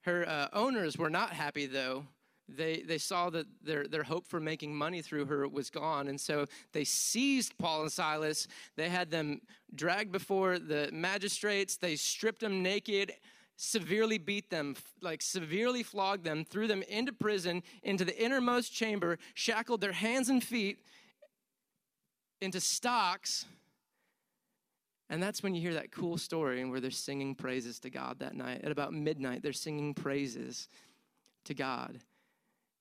Her 0.02 0.28
uh, 0.28 0.50
owners 0.52 0.97
were 0.97 1.10
not 1.10 1.32
happy, 1.32 1.65
though, 1.65 2.08
they, 2.49 2.81
they 2.81 2.97
saw 2.97 3.29
that 3.31 3.45
their, 3.63 3.88
their 3.88 4.03
hope 4.03 4.25
for 4.25 4.39
making 4.39 4.75
money 4.75 5.01
through 5.01 5.25
her 5.25 5.47
was 5.47 5.69
gone. 5.69 6.07
And 6.07 6.19
so 6.19 6.45
they 6.71 6.83
seized 6.83 7.57
Paul 7.57 7.81
and 7.81 7.91
Silas. 7.91 8.47
They 8.75 8.89
had 8.89 9.12
them 9.12 9.41
dragged 9.75 10.12
before 10.12 10.60
the 10.60 10.89
magistrates. 10.93 11.77
They 11.77 11.95
stripped 11.95 12.39
them 12.39 12.63
naked, 12.63 13.13
severely 13.57 14.17
beat 14.17 14.49
them, 14.49 14.75
like 15.01 15.21
severely 15.21 15.83
flogged 15.83 16.23
them, 16.23 16.45
threw 16.45 16.67
them 16.67 16.83
into 16.83 17.12
prison, 17.12 17.63
into 17.83 18.05
the 18.05 18.17
innermost 18.23 18.73
chamber, 18.73 19.17
shackled 19.33 19.81
their 19.81 19.91
hands 19.91 20.29
and 20.29 20.43
feet 20.43 20.79
into 22.39 22.62
stocks. 22.62 23.45
And 25.10 25.23
that's 25.23 25.41
when 25.41 25.55
you 25.55 25.62
hear 25.62 25.73
that 25.73 25.91
cool 25.91 26.17
story 26.17 26.63
where 26.65 26.79
they're 26.79 26.91
singing 26.91 27.36
praises 27.36 27.79
to 27.79 27.89
God 27.89 28.19
that 28.19 28.36
night. 28.36 28.62
At 28.63 28.71
about 28.71 28.93
midnight, 28.93 29.41
they're 29.41 29.54
singing 29.54 29.93
praises 29.93 30.69
to 31.45 31.54
God 31.54 32.00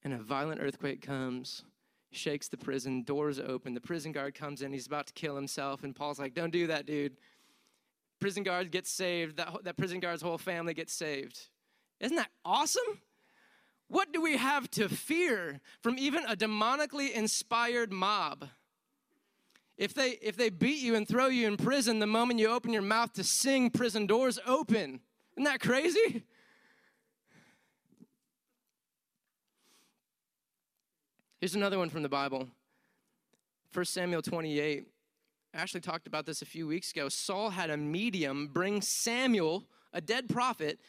and 0.04 0.12
a 0.12 0.18
violent 0.18 0.60
earthquake 0.60 1.02
comes, 1.02 1.64
shakes 2.12 2.48
the 2.48 2.56
prison, 2.56 3.02
doors 3.02 3.38
open. 3.38 3.74
The 3.74 3.80
prison 3.80 4.12
guard 4.12 4.34
comes 4.34 4.62
in, 4.62 4.72
he's 4.72 4.86
about 4.86 5.06
to 5.08 5.12
kill 5.12 5.36
himself, 5.36 5.84
and 5.84 5.94
Paul's 5.94 6.18
like, 6.18 6.34
Don't 6.34 6.52
do 6.52 6.66
that, 6.68 6.86
dude. 6.86 7.16
Prison 8.20 8.42
guard 8.42 8.70
gets 8.70 8.90
saved, 8.90 9.36
that, 9.36 9.64
that 9.64 9.76
prison 9.76 10.00
guard's 10.00 10.22
whole 10.22 10.38
family 10.38 10.74
gets 10.74 10.92
saved. 10.92 11.48
Isn't 12.00 12.16
that 12.16 12.30
awesome? 12.44 13.00
What 13.88 14.12
do 14.12 14.20
we 14.20 14.36
have 14.36 14.70
to 14.72 14.88
fear 14.88 15.60
from 15.82 15.98
even 15.98 16.24
a 16.24 16.36
demonically 16.36 17.12
inspired 17.12 17.92
mob? 17.92 18.48
If 19.76 19.92
they, 19.92 20.12
if 20.22 20.36
they 20.36 20.48
beat 20.48 20.78
you 20.78 20.94
and 20.94 21.06
throw 21.06 21.26
you 21.26 21.46
in 21.46 21.56
prison 21.56 21.98
the 21.98 22.06
moment 22.06 22.40
you 22.40 22.48
open 22.48 22.72
your 22.72 22.82
mouth 22.82 23.12
to 23.14 23.24
sing, 23.24 23.70
prison 23.70 24.06
doors 24.06 24.38
open. 24.46 25.00
Isn't 25.36 25.44
that 25.44 25.60
crazy? 25.60 26.24
Here's 31.38 31.54
another 31.54 31.78
one 31.78 31.90
from 31.90 32.02
the 32.02 32.08
Bible 32.08 32.48
1 33.74 33.84
Samuel 33.84 34.22
28. 34.22 34.86
Ashley 35.52 35.80
talked 35.82 36.06
about 36.06 36.24
this 36.24 36.40
a 36.40 36.46
few 36.46 36.66
weeks 36.66 36.92
ago. 36.92 37.10
Saul 37.10 37.50
had 37.50 37.68
a 37.68 37.76
medium 37.76 38.48
bring 38.48 38.80
Samuel, 38.80 39.66
a 39.92 40.00
dead 40.00 40.30
prophet, 40.30 40.80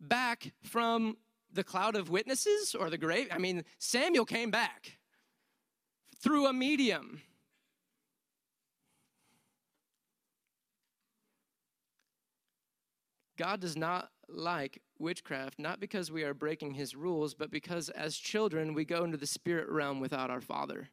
back 0.00 0.52
from 0.62 1.18
the 1.52 1.62
cloud 1.62 1.96
of 1.96 2.08
witnesses 2.08 2.74
or 2.74 2.88
the 2.88 2.96
grave. 2.96 3.28
I 3.30 3.36
mean, 3.36 3.62
Samuel 3.78 4.24
came 4.24 4.50
back. 4.50 4.98
through 6.22 6.46
a 6.46 6.52
medium. 6.52 7.22
God 13.38 13.60
does 13.60 13.74
not 13.74 14.10
like 14.32 14.80
witchcraft, 14.98 15.58
not 15.58 15.80
because 15.80 16.10
we 16.10 16.22
are 16.22 16.34
breaking 16.34 16.74
his 16.74 16.94
rules, 16.94 17.34
but 17.34 17.50
because 17.50 17.88
as 17.90 18.16
children 18.16 18.74
we 18.74 18.84
go 18.84 19.04
into 19.04 19.16
the 19.16 19.26
spirit 19.26 19.68
realm 19.68 20.00
without 20.00 20.30
our 20.30 20.40
father. 20.40 20.90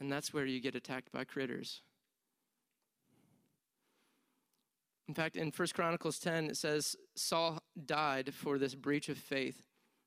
And 0.00 0.10
that's 0.12 0.32
where 0.32 0.46
you 0.46 0.60
get 0.60 0.74
attacked 0.74 1.10
by 1.12 1.24
critters. 1.24 1.82
In 5.08 5.14
fact, 5.14 5.36
in 5.36 5.50
1 5.50 5.68
Chronicles 5.74 6.18
10, 6.18 6.50
it 6.50 6.56
says 6.56 6.94
Saul 7.16 7.58
died 7.86 8.34
for 8.34 8.58
this 8.58 8.74
breach 8.74 9.08
of 9.08 9.16
faith. 9.16 9.62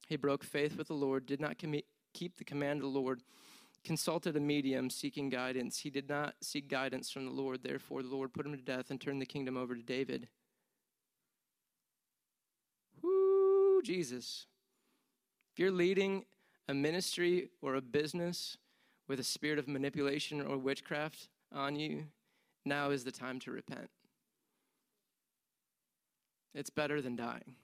He 0.08 0.16
broke 0.16 0.44
faith 0.44 0.78
with 0.78 0.88
the 0.88 0.94
Lord, 0.94 1.26
did 1.26 1.42
not 1.42 1.58
com- 1.58 1.76
keep 2.14 2.38
the 2.38 2.46
command 2.46 2.80
of 2.80 2.84
the 2.84 3.00
Lord, 3.00 3.22
consulted 3.84 4.36
a 4.36 4.40
medium 4.40 4.90
seeking 4.90 5.30
guidance. 5.30 5.80
He 5.80 5.90
did 5.90 6.08
not 6.08 6.36
seek 6.42 6.68
guidance 6.68 7.10
from 7.10 7.26
the 7.26 7.32
Lord. 7.32 7.64
Therefore, 7.64 8.04
the 8.04 8.10
Lord 8.10 8.34
put 8.34 8.46
him 8.46 8.56
to 8.56 8.62
death 8.62 8.92
and 8.92 9.00
turned 9.00 9.22
the 9.22 9.26
kingdom 9.26 9.58
over 9.58 9.76
to 9.76 9.82
David. 9.82 10.28
Whoo, 13.02 13.82
Jesus. 13.84 14.46
If 15.54 15.60
you're 15.60 15.72
leading 15.72 16.26
a 16.68 16.74
ministry 16.74 17.50
or 17.62 17.76
a 17.76 17.82
business 17.82 18.58
with 19.08 19.20
a 19.20 19.24
spirit 19.24 19.60
of 19.60 19.68
manipulation 19.68 20.42
or 20.42 20.58
witchcraft 20.58 21.28
on 21.54 21.76
you, 21.76 22.06
now 22.66 22.92
is 22.92 23.04
the 23.04 23.12
time 23.12 23.40
to 23.40 23.52
repent. 23.52 23.90
It's 26.54 26.70
better 26.70 27.02
than 27.02 27.16
dying 27.16 27.56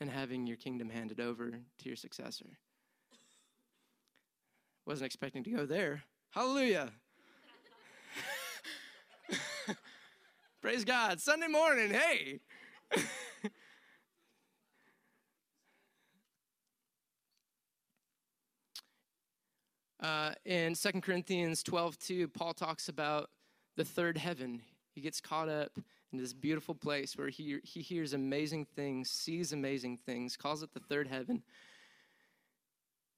and 0.00 0.10
having 0.10 0.46
your 0.46 0.56
kingdom 0.56 0.90
handed 0.90 1.20
over 1.20 1.50
to 1.50 1.88
your 1.88 1.96
successor. 1.96 2.58
Wasn't 4.86 5.06
expecting 5.06 5.42
to 5.44 5.50
go 5.50 5.64
there. 5.64 6.02
Hallelujah. 6.30 6.90
Praise 10.60 10.84
God. 10.84 11.20
Sunday 11.20 11.46
morning, 11.46 11.90
hey. 11.90 12.40
uh, 20.00 20.32
in 20.44 20.74
2 20.74 21.00
Corinthians 21.00 21.62
12 21.62 21.98
2, 21.98 22.28
Paul 22.28 22.52
talks 22.52 22.90
about 22.90 23.30
the 23.76 23.84
third 23.84 24.18
heaven. 24.18 24.60
He 24.94 25.00
gets 25.00 25.18
caught 25.20 25.48
up 25.48 25.78
in 26.12 26.18
this 26.18 26.34
beautiful 26.34 26.74
place 26.74 27.16
where 27.16 27.28
he, 27.28 27.58
he 27.62 27.80
hears 27.80 28.12
amazing 28.12 28.66
things, 28.76 29.10
sees 29.10 29.52
amazing 29.52 29.96
things, 29.96 30.36
calls 30.36 30.62
it 30.62 30.74
the 30.74 30.80
third 30.80 31.08
heaven. 31.08 31.42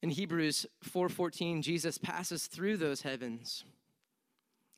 In 0.02 0.10
Hebrews 0.10 0.66
4:14, 0.84 1.62
Jesus 1.62 1.98
passes 1.98 2.46
through 2.46 2.76
those 2.76 3.02
heavens. 3.02 3.64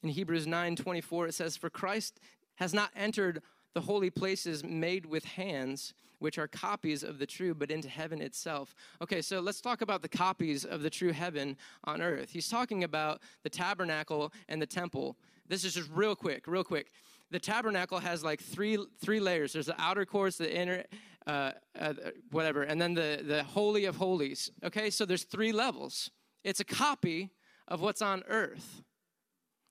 In 0.02 0.10
Hebrews 0.10 0.46
9:24 0.46 1.28
it 1.28 1.34
says 1.34 1.56
for 1.56 1.70
Christ 1.70 2.20
has 2.56 2.72
not 2.72 2.90
entered 2.94 3.42
the 3.74 3.80
holy 3.82 4.10
places 4.10 4.64
made 4.64 5.06
with 5.06 5.24
hands, 5.24 5.94
which 6.18 6.38
are 6.38 6.48
copies 6.48 7.02
of 7.02 7.18
the 7.18 7.26
true, 7.26 7.54
but 7.54 7.70
into 7.70 7.88
heaven 7.88 8.20
itself. 8.20 8.74
Okay, 9.00 9.22
so 9.22 9.40
let's 9.40 9.60
talk 9.60 9.82
about 9.82 10.02
the 10.02 10.08
copies 10.08 10.64
of 10.64 10.82
the 10.82 10.90
true 10.90 11.12
heaven 11.12 11.56
on 11.84 12.00
earth. 12.00 12.30
He's 12.30 12.48
talking 12.48 12.82
about 12.84 13.20
the 13.42 13.50
tabernacle 13.50 14.32
and 14.48 14.60
the 14.60 14.66
temple. 14.66 15.16
This 15.46 15.64
is 15.64 15.74
just 15.74 15.90
real 15.92 16.16
quick, 16.16 16.46
real 16.46 16.64
quick. 16.64 16.90
The 17.30 17.38
tabernacle 17.38 17.98
has 17.98 18.24
like 18.24 18.40
three 18.40 18.78
three 19.00 19.20
layers. 19.20 19.52
There's 19.52 19.66
the 19.66 19.80
outer 19.80 20.06
courts, 20.06 20.38
the 20.38 20.52
inner, 20.52 20.84
uh, 21.28 21.52
uh, 21.78 21.92
whatever, 22.30 22.62
and 22.62 22.80
then 22.80 22.94
the 22.94 23.22
the 23.24 23.44
holy 23.44 23.84
of 23.84 23.96
holies. 23.96 24.50
Okay, 24.64 24.90
so 24.90 25.04
there's 25.04 25.24
three 25.24 25.52
levels. 25.52 26.10
It's 26.42 26.60
a 26.60 26.64
copy 26.64 27.30
of 27.68 27.80
what's 27.80 28.02
on 28.02 28.24
earth. 28.28 28.82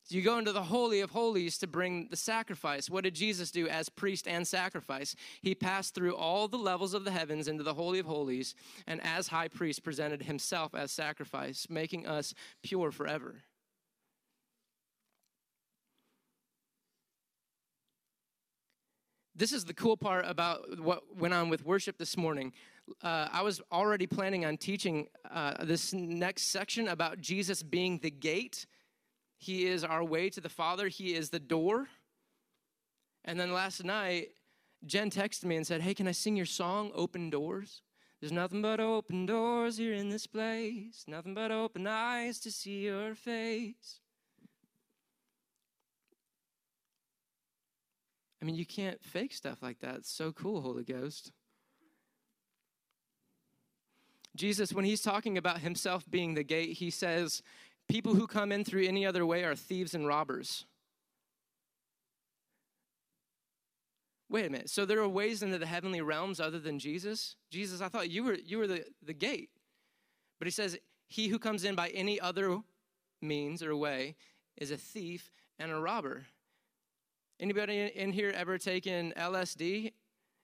So 0.03 0.15
You 0.15 0.21
go 0.21 0.37
into 0.37 0.53
the 0.53 0.63
Holy 0.63 1.01
of 1.01 1.09
Holies 1.09 1.57
to 1.57 1.67
bring 1.67 2.07
the 2.09 2.15
sacrifice. 2.15 2.89
What 2.89 3.03
did 3.03 3.13
Jesus 3.13 3.51
do 3.51 3.67
as 3.67 3.89
priest 3.89 4.25
and 4.25 4.47
sacrifice? 4.47 5.17
He 5.41 5.53
passed 5.53 5.95
through 5.95 6.15
all 6.15 6.47
the 6.47 6.57
levels 6.57 6.93
of 6.93 7.03
the 7.03 7.11
heavens 7.11 7.49
into 7.49 7.63
the 7.63 7.73
Holy 7.73 7.99
of 7.99 8.05
Holies, 8.05 8.55
and 8.85 9.01
as 9.03 9.27
high 9.27 9.49
priest 9.49 9.83
presented 9.83 10.23
himself 10.23 10.73
as 10.73 10.93
sacrifice, 10.93 11.67
making 11.69 12.07
us 12.07 12.33
pure 12.63 12.89
forever. 12.89 13.43
This 19.37 19.53
is 19.53 19.63
the 19.63 19.73
cool 19.73 19.95
part 19.95 20.25
about 20.27 20.79
what 20.79 21.15
went 21.15 21.33
on 21.33 21.47
with 21.47 21.63
worship 21.63 21.97
this 21.97 22.17
morning. 22.17 22.51
Uh, 23.01 23.29
I 23.31 23.43
was 23.43 23.61
already 23.71 24.07
planning 24.07 24.45
on 24.45 24.57
teaching 24.57 25.07
uh, 25.29 25.63
this 25.63 25.93
next 25.93 26.49
section 26.49 26.89
about 26.89 27.21
Jesus 27.21 27.63
being 27.63 27.99
the 27.99 28.11
gate 28.11 28.65
he 29.37 29.67
is 29.67 29.83
our 29.83 30.03
way 30.03 30.29
to 30.31 30.41
the 30.41 30.49
Father, 30.49 30.87
He 30.87 31.13
is 31.13 31.29
the 31.29 31.39
door. 31.39 31.87
And 33.23 33.39
then 33.39 33.53
last 33.53 33.83
night, 33.83 34.29
Jen 34.85 35.09
texted 35.09 35.45
me 35.45 35.55
and 35.55 35.67
said, 35.67 35.81
Hey, 35.81 35.93
can 35.93 36.07
I 36.07 36.11
sing 36.11 36.35
your 36.35 36.45
song, 36.45 36.91
Open 36.93 37.29
Doors? 37.29 37.81
There's 38.19 38.31
nothing 38.31 38.63
but 38.63 38.79
open 38.79 39.27
doors 39.27 39.77
here 39.77 39.93
in 39.93 40.09
this 40.09 40.25
place, 40.25 41.05
nothing 41.07 41.35
but 41.35 41.51
open 41.51 41.85
eyes 41.85 42.39
to 42.39 42.51
see 42.51 42.79
your 42.79 43.13
face. 43.13 43.99
I 48.41 48.45
mean, 48.45 48.55
you 48.55 48.65
can't 48.65 49.03
fake 49.03 49.33
stuff 49.33 49.61
like 49.61 49.79
that. 49.79 49.95
It's 49.95 50.11
so 50.11 50.31
cool, 50.31 50.61
Holy 50.61 50.83
Ghost. 50.83 51.31
Jesus, 54.35 54.71
when 54.71 54.85
he's 54.85 55.01
talking 55.01 55.37
about 55.37 55.59
himself 55.59 56.05
being 56.09 56.35
the 56.35 56.43
gate, 56.43 56.73
he 56.73 56.91
says, 56.91 57.41
People 57.89 58.13
who 58.13 58.27
come 58.27 58.51
in 58.51 58.63
through 58.63 58.85
any 58.85 59.05
other 59.05 59.25
way 59.25 59.43
are 59.43 59.55
thieves 59.55 59.95
and 59.95 60.05
robbers. 60.05 60.65
Wait 64.29 64.45
a 64.45 64.49
minute. 64.49 64.69
So 64.69 64.85
there 64.85 64.99
are 64.99 65.07
ways 65.07 65.41
into 65.41 65.57
the 65.57 65.65
heavenly 65.65 66.01
realms 66.01 66.39
other 66.39 66.59
than 66.59 66.79
Jesus? 66.79 67.37
Jesus, 67.49 67.79
I 67.79 67.87
thought 67.87 68.09
you 68.09 68.23
were 68.23 68.33
you 68.33 68.57
were 68.57 68.67
the, 68.67 68.83
the 69.01 69.13
gate. 69.13 69.49
But 70.37 70.47
he 70.47 70.51
says, 70.51 70.77
He 71.07 71.29
who 71.29 71.39
comes 71.39 71.63
in 71.63 71.75
by 71.75 71.89
any 71.89 72.19
other 72.19 72.59
means 73.21 73.63
or 73.63 73.75
way 73.75 74.15
is 74.57 74.69
a 74.69 74.77
thief 74.77 75.31
and 75.57 75.71
a 75.71 75.79
robber. 75.79 76.25
Anybody 77.39 77.91
in 77.95 78.11
here 78.11 78.31
ever 78.35 78.57
taken 78.57 79.13
LSD 79.15 79.91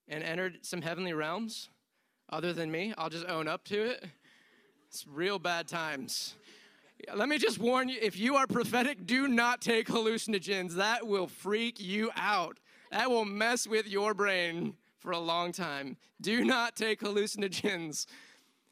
and 0.07 0.23
entered 0.23 0.59
some 0.61 0.81
heavenly 0.83 1.13
realms? 1.13 1.69
Other 2.29 2.53
than 2.53 2.71
me, 2.71 2.93
I'll 2.97 3.09
just 3.09 3.25
own 3.25 3.47
up 3.47 3.63
to 3.65 3.91
it. 3.91 4.05
It's 4.89 5.07
real 5.07 5.39
bad 5.39 5.67
times. 5.67 6.35
Let 7.13 7.29
me 7.29 7.39
just 7.39 7.57
warn 7.57 7.89
you 7.89 7.97
if 7.99 8.17
you 8.17 8.35
are 8.35 8.45
prophetic, 8.45 9.07
do 9.07 9.27
not 9.27 9.59
take 9.59 9.87
hallucinogens. 9.87 10.75
That 10.75 11.07
will 11.07 11.25
freak 11.25 11.79
you 11.79 12.11
out. 12.15 12.59
That 12.91 13.09
will 13.09 13.25
mess 13.25 13.65
with 13.65 13.87
your 13.87 14.13
brain 14.13 14.75
for 14.99 15.11
a 15.11 15.19
long 15.19 15.51
time. 15.51 15.97
Do 16.21 16.45
not 16.45 16.75
take 16.75 17.01
hallucinogens. 17.01 18.05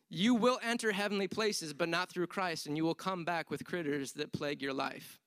You 0.10 0.36
will 0.36 0.60
enter 0.62 0.92
heavenly 0.92 1.28
places, 1.28 1.74
but 1.74 1.90
not 1.90 2.10
through 2.10 2.28
Christ, 2.28 2.68
and 2.68 2.78
you 2.78 2.84
will 2.84 2.94
come 2.94 3.26
back 3.26 3.50
with 3.50 3.66
critters 3.66 4.12
that 4.14 4.32
plague 4.32 4.62
your 4.62 4.74
life. 4.74 5.21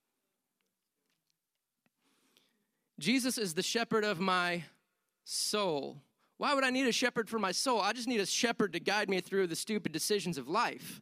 Jesus 2.98 3.38
is 3.38 3.54
the 3.54 3.62
shepherd 3.62 4.04
of 4.04 4.20
my 4.20 4.64
soul. 5.24 5.98
Why 6.38 6.54
would 6.54 6.64
I 6.64 6.70
need 6.70 6.86
a 6.86 6.92
shepherd 6.92 7.28
for 7.28 7.38
my 7.38 7.52
soul? 7.52 7.80
I 7.80 7.92
just 7.92 8.08
need 8.08 8.20
a 8.20 8.26
shepherd 8.26 8.72
to 8.72 8.80
guide 8.80 9.08
me 9.08 9.20
through 9.20 9.46
the 9.46 9.56
stupid 9.56 9.92
decisions 9.92 10.38
of 10.38 10.48
life. 10.48 11.00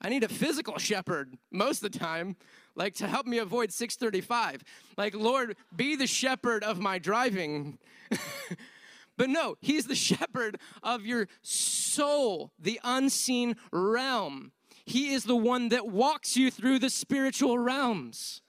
I 0.00 0.08
need 0.08 0.22
a 0.22 0.28
physical 0.28 0.78
shepherd 0.78 1.36
most 1.50 1.82
of 1.82 1.92
the 1.92 1.98
time, 1.98 2.36
like 2.76 2.94
to 2.96 3.08
help 3.08 3.26
me 3.26 3.38
avoid 3.38 3.72
635. 3.72 4.62
Like, 4.96 5.14
Lord, 5.14 5.56
be 5.74 5.96
the 5.96 6.06
shepherd 6.06 6.62
of 6.62 6.78
my 6.78 6.98
driving. 6.98 7.78
but 9.16 9.28
no, 9.28 9.56
he's 9.60 9.86
the 9.86 9.96
shepherd 9.96 10.58
of 10.82 11.04
your 11.04 11.26
soul, 11.42 12.52
the 12.58 12.80
unseen 12.84 13.56
realm. 13.72 14.52
He 14.86 15.12
is 15.12 15.24
the 15.24 15.36
one 15.36 15.68
that 15.70 15.88
walks 15.88 16.36
you 16.36 16.50
through 16.50 16.78
the 16.78 16.90
spiritual 16.90 17.58
realms. 17.58 18.40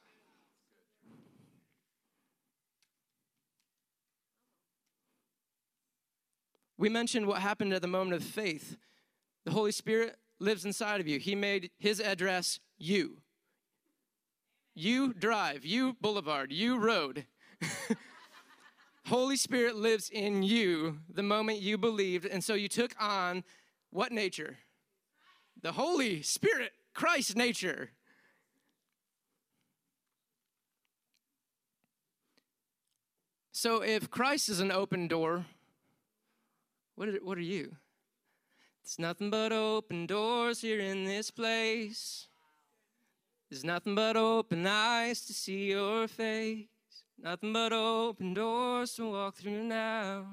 We 6.79 6.87
mentioned 6.87 7.27
what 7.27 7.41
happened 7.41 7.73
at 7.73 7.81
the 7.81 7.89
moment 7.89 8.15
of 8.15 8.23
faith. 8.23 8.77
The 9.43 9.51
Holy 9.51 9.73
Spirit 9.73 10.15
lives 10.39 10.63
inside 10.63 11.01
of 11.01 11.09
you. 11.09 11.19
He 11.19 11.35
made 11.35 11.71
his 11.77 11.99
address 11.99 12.61
you. 12.77 13.17
You 14.75 15.13
drive, 15.13 15.65
you 15.65 15.97
boulevard, 15.99 16.53
you 16.53 16.77
road. 16.77 17.25
Holy 19.07 19.35
Spirit 19.35 19.75
lives 19.75 20.09
in 20.09 20.41
you 20.41 20.99
the 21.13 21.21
moment 21.21 21.59
you 21.59 21.77
believed, 21.77 22.25
and 22.25 22.41
so 22.41 22.53
you 22.53 22.69
took 22.69 22.95
on 22.97 23.43
what 23.89 24.13
nature? 24.13 24.59
The 25.61 25.73
Holy 25.73 26.21
Spirit, 26.21 26.71
Christ 26.93 27.35
nature. 27.35 27.89
So 33.51 33.83
if 33.83 34.09
Christ 34.09 34.47
is 34.47 34.61
an 34.61 34.71
open 34.71 35.09
door, 35.09 35.45
what 36.99 37.07
are, 37.07 37.19
what 37.23 37.37
are 37.37 37.41
you? 37.41 37.77
It's 38.83 38.99
nothing 38.99 39.29
but 39.29 39.53
open 39.53 40.05
doors 40.05 40.59
here 40.59 40.81
in 40.81 41.05
this 41.05 41.31
place. 41.31 42.27
There's 43.49 43.63
nothing 43.63 43.95
but 43.95 44.17
open 44.17 44.67
eyes 44.67 45.21
to 45.27 45.33
see 45.33 45.69
your 45.69 46.09
face. 46.09 46.67
Nothing 47.17 47.53
but 47.53 47.71
open 47.71 48.33
doors 48.33 48.95
to 48.95 49.11
walk 49.11 49.37
through 49.37 49.63
now. 49.63 50.25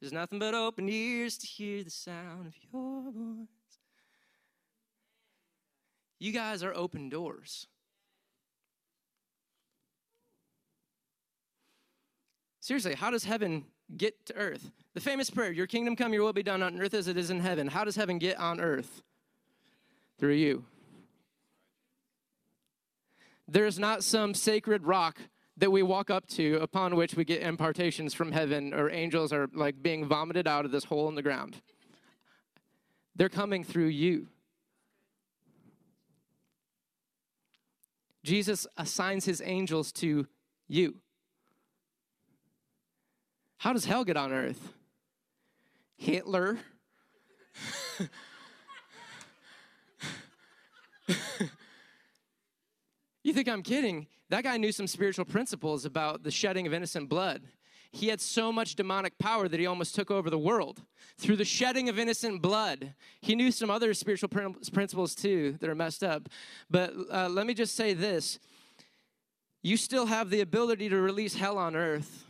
There's 0.00 0.12
nothing 0.12 0.40
but 0.40 0.52
open 0.52 0.88
ears 0.88 1.38
to 1.38 1.46
hear 1.46 1.84
the 1.84 1.90
sound 1.90 2.48
of 2.48 2.54
your 2.56 3.12
voice. 3.12 3.46
You 6.18 6.32
guys 6.32 6.64
are 6.64 6.74
open 6.74 7.08
doors. 7.08 7.68
Seriously, 12.64 12.94
how 12.94 13.10
does 13.10 13.24
heaven 13.24 13.66
get 13.94 14.24
to 14.24 14.34
earth? 14.36 14.70
The 14.94 15.00
famous 15.00 15.28
prayer, 15.28 15.52
Your 15.52 15.66
kingdom 15.66 15.96
come, 15.96 16.14
your 16.14 16.22
will 16.22 16.32
be 16.32 16.42
done 16.42 16.62
on 16.62 16.80
earth 16.80 16.94
as 16.94 17.08
it 17.08 17.18
is 17.18 17.28
in 17.28 17.40
heaven. 17.40 17.66
How 17.68 17.84
does 17.84 17.94
heaven 17.94 18.18
get 18.18 18.38
on 18.38 18.58
earth? 18.58 19.02
Through 20.18 20.32
you. 20.32 20.64
There 23.46 23.66
is 23.66 23.78
not 23.78 24.02
some 24.02 24.32
sacred 24.32 24.86
rock 24.86 25.18
that 25.58 25.70
we 25.70 25.82
walk 25.82 26.08
up 26.08 26.26
to 26.28 26.54
upon 26.62 26.96
which 26.96 27.16
we 27.16 27.26
get 27.26 27.42
impartations 27.42 28.14
from 28.14 28.32
heaven 28.32 28.72
or 28.72 28.88
angels 28.88 29.30
are 29.30 29.50
like 29.52 29.82
being 29.82 30.06
vomited 30.06 30.48
out 30.48 30.64
of 30.64 30.70
this 30.70 30.84
hole 30.84 31.06
in 31.10 31.16
the 31.16 31.22
ground. 31.22 31.60
They're 33.14 33.28
coming 33.28 33.62
through 33.62 33.88
you. 33.88 34.28
Jesus 38.22 38.66
assigns 38.78 39.26
his 39.26 39.42
angels 39.44 39.92
to 39.92 40.26
you. 40.66 41.02
How 43.58 43.72
does 43.72 43.84
hell 43.84 44.04
get 44.04 44.16
on 44.16 44.32
earth? 44.32 44.72
Hitler. 45.96 46.58
you 53.22 53.32
think 53.32 53.48
I'm 53.48 53.62
kidding? 53.62 54.06
That 54.30 54.44
guy 54.44 54.56
knew 54.56 54.72
some 54.72 54.86
spiritual 54.86 55.24
principles 55.24 55.84
about 55.84 56.22
the 56.22 56.30
shedding 56.30 56.66
of 56.66 56.74
innocent 56.74 57.08
blood. 57.08 57.42
He 57.92 58.08
had 58.08 58.20
so 58.20 58.50
much 58.50 58.74
demonic 58.74 59.16
power 59.18 59.46
that 59.46 59.60
he 59.60 59.66
almost 59.66 59.94
took 59.94 60.10
over 60.10 60.28
the 60.28 60.38
world. 60.38 60.82
Through 61.16 61.36
the 61.36 61.44
shedding 61.44 61.88
of 61.88 61.96
innocent 61.96 62.42
blood, 62.42 62.94
he 63.20 63.36
knew 63.36 63.52
some 63.52 63.70
other 63.70 63.94
spiritual 63.94 64.28
principles 64.28 65.14
too 65.14 65.56
that 65.60 65.70
are 65.70 65.76
messed 65.76 66.02
up. 66.02 66.28
But 66.68 66.92
uh, 67.12 67.28
let 67.28 67.46
me 67.46 67.54
just 67.54 67.76
say 67.76 67.94
this 67.94 68.40
you 69.62 69.76
still 69.76 70.06
have 70.06 70.28
the 70.28 70.40
ability 70.40 70.88
to 70.88 71.00
release 71.00 71.36
hell 71.36 71.56
on 71.56 71.76
earth. 71.76 72.23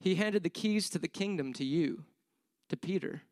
He 0.00 0.14
handed 0.14 0.42
the 0.42 0.50
keys 0.50 0.88
to 0.90 0.98
the 0.98 1.08
kingdom 1.08 1.52
to 1.54 1.64
you, 1.64 2.04
to 2.70 2.76
Peter 2.76 3.22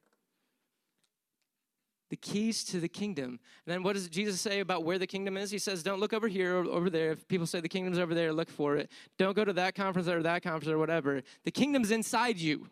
the 2.11 2.17
keys 2.17 2.65
to 2.65 2.81
the 2.81 2.89
kingdom. 2.89 3.25
And 3.27 3.39
then 3.67 3.83
what 3.83 3.95
does 3.95 4.09
Jesus 4.09 4.41
say 4.41 4.61
about 4.61 4.85
where 4.85 4.99
the 4.99 5.07
kingdom 5.07 5.37
is? 5.37 5.51
He 5.51 5.59
says, 5.59 5.83
Don't 5.83 6.01
look 6.01 6.13
over 6.13 6.29
here 6.29 6.57
or 6.57 6.65
over 6.65 6.91
there. 6.91 7.13
If 7.13 7.29
people 7.29 7.47
say 7.47 7.61
the 7.61 7.69
kingdom's 7.69 7.99
over 7.99 8.15
there, 8.15 8.33
look 8.33 8.51
for 8.51 8.77
it. 8.77 8.91
Don't 9.19 9.37
go 9.37 9.45
to 9.45 9.53
that 9.55 9.75
conference 9.75 10.09
or 10.09 10.23
that 10.23 10.43
conference 10.43 10.69
or 10.69 10.79
whatever. 10.79 11.23
The 11.45 11.51
kingdom's 11.51 11.91
inside 11.91 12.39
you. 12.39 12.69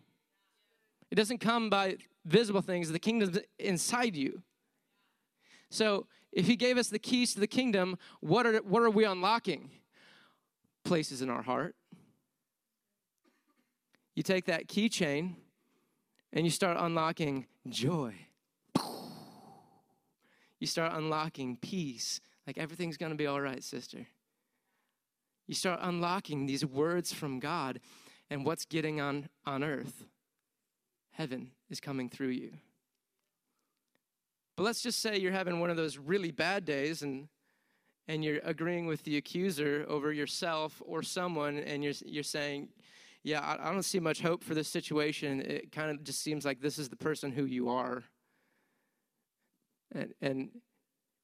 It 1.10 1.16
doesn't 1.16 1.38
come 1.38 1.70
by 1.70 1.98
visible 2.24 2.62
things, 2.62 2.90
the 2.90 2.98
kingdom's 2.98 3.38
inside 3.58 4.16
you. 4.16 4.42
So 5.70 6.06
if 6.32 6.46
he 6.46 6.56
gave 6.56 6.78
us 6.78 6.88
the 6.88 6.98
keys 6.98 7.34
to 7.34 7.40
the 7.40 7.46
kingdom, 7.46 7.96
what 8.20 8.46
are, 8.46 8.56
what 8.58 8.82
are 8.82 8.90
we 8.90 9.04
unlocking? 9.04 9.70
Places 10.84 11.22
in 11.22 11.30
our 11.30 11.42
heart. 11.42 11.76
You 14.16 14.24
take 14.24 14.46
that 14.46 14.66
keychain 14.66 15.36
and 16.32 16.44
you 16.44 16.50
start 16.50 16.76
unlocking 16.80 17.46
joy 17.68 18.14
you 20.58 20.66
start 20.66 20.92
unlocking 20.94 21.56
peace. 21.56 22.20
Like 22.46 22.58
everything's 22.58 22.96
going 22.96 23.12
to 23.12 23.16
be 23.16 23.26
all 23.26 23.40
right, 23.40 23.62
sister. 23.62 24.06
You 25.46 25.54
start 25.54 25.80
unlocking 25.82 26.46
these 26.46 26.64
words 26.64 27.12
from 27.12 27.38
God, 27.38 27.80
and 28.30 28.44
what's 28.44 28.64
getting 28.64 29.00
on, 29.00 29.28
on 29.44 29.62
earth? 29.62 30.04
Heaven 31.12 31.52
is 31.70 31.80
coming 31.80 32.08
through 32.08 32.30
you. 32.30 32.52
But 34.56 34.64
let's 34.64 34.82
just 34.82 35.00
say 35.00 35.18
you're 35.18 35.32
having 35.32 35.60
one 35.60 35.70
of 35.70 35.76
those 35.76 35.98
really 35.98 36.30
bad 36.30 36.64
days 36.64 37.02
and 37.02 37.28
and 38.08 38.24
you're 38.24 38.38
agreeing 38.44 38.86
with 38.86 39.02
the 39.02 39.16
accuser 39.16 39.84
over 39.88 40.12
yourself 40.12 40.80
or 40.86 41.02
someone 41.02 41.58
and 41.58 41.82
you're 41.82 41.94
you're 42.04 42.22
saying, 42.22 42.68
"Yeah, 43.26 43.40
I, 43.40 43.68
I 43.68 43.72
don't 43.72 43.82
see 43.82 44.00
much 44.00 44.20
hope 44.20 44.42
for 44.42 44.54
this 44.54 44.68
situation. 44.68 45.40
It 45.40 45.72
kind 45.72 45.90
of 45.90 46.04
just 46.04 46.22
seems 46.22 46.44
like 46.44 46.60
this 46.60 46.78
is 46.78 46.88
the 46.88 46.96
person 46.96 47.32
who 47.32 47.44
you 47.44 47.68
are." 47.68 48.04
and 49.92 50.14
and 50.20 50.50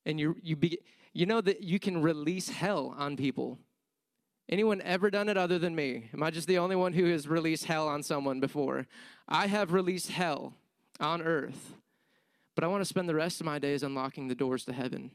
and 0.04 0.18
you 0.18 0.36
you 0.42 0.56
be, 0.56 0.78
you 1.12 1.26
know 1.26 1.40
that 1.40 1.62
you 1.62 1.78
can 1.78 2.02
release 2.02 2.48
hell 2.48 2.94
on 2.96 3.16
people. 3.16 3.58
Anyone 4.48 4.82
ever 4.82 5.10
done 5.10 5.28
it 5.28 5.36
other 5.36 5.58
than 5.58 5.74
me? 5.74 6.10
Am 6.12 6.22
I 6.22 6.30
just 6.30 6.48
the 6.48 6.58
only 6.58 6.76
one 6.76 6.92
who 6.92 7.06
has 7.06 7.28
released 7.28 7.64
hell 7.64 7.88
on 7.88 8.02
someone 8.02 8.40
before? 8.40 8.86
I 9.28 9.46
have 9.46 9.72
released 9.72 10.10
hell 10.10 10.54
on 11.00 11.22
earth, 11.22 11.76
but 12.54 12.64
I 12.64 12.66
want 12.66 12.82
to 12.82 12.86
spend 12.86 13.08
the 13.08 13.14
rest 13.14 13.40
of 13.40 13.46
my 13.46 13.58
days 13.58 13.82
unlocking 13.82 14.28
the 14.28 14.34
doors 14.34 14.64
to 14.64 14.72
heaven 14.72 15.12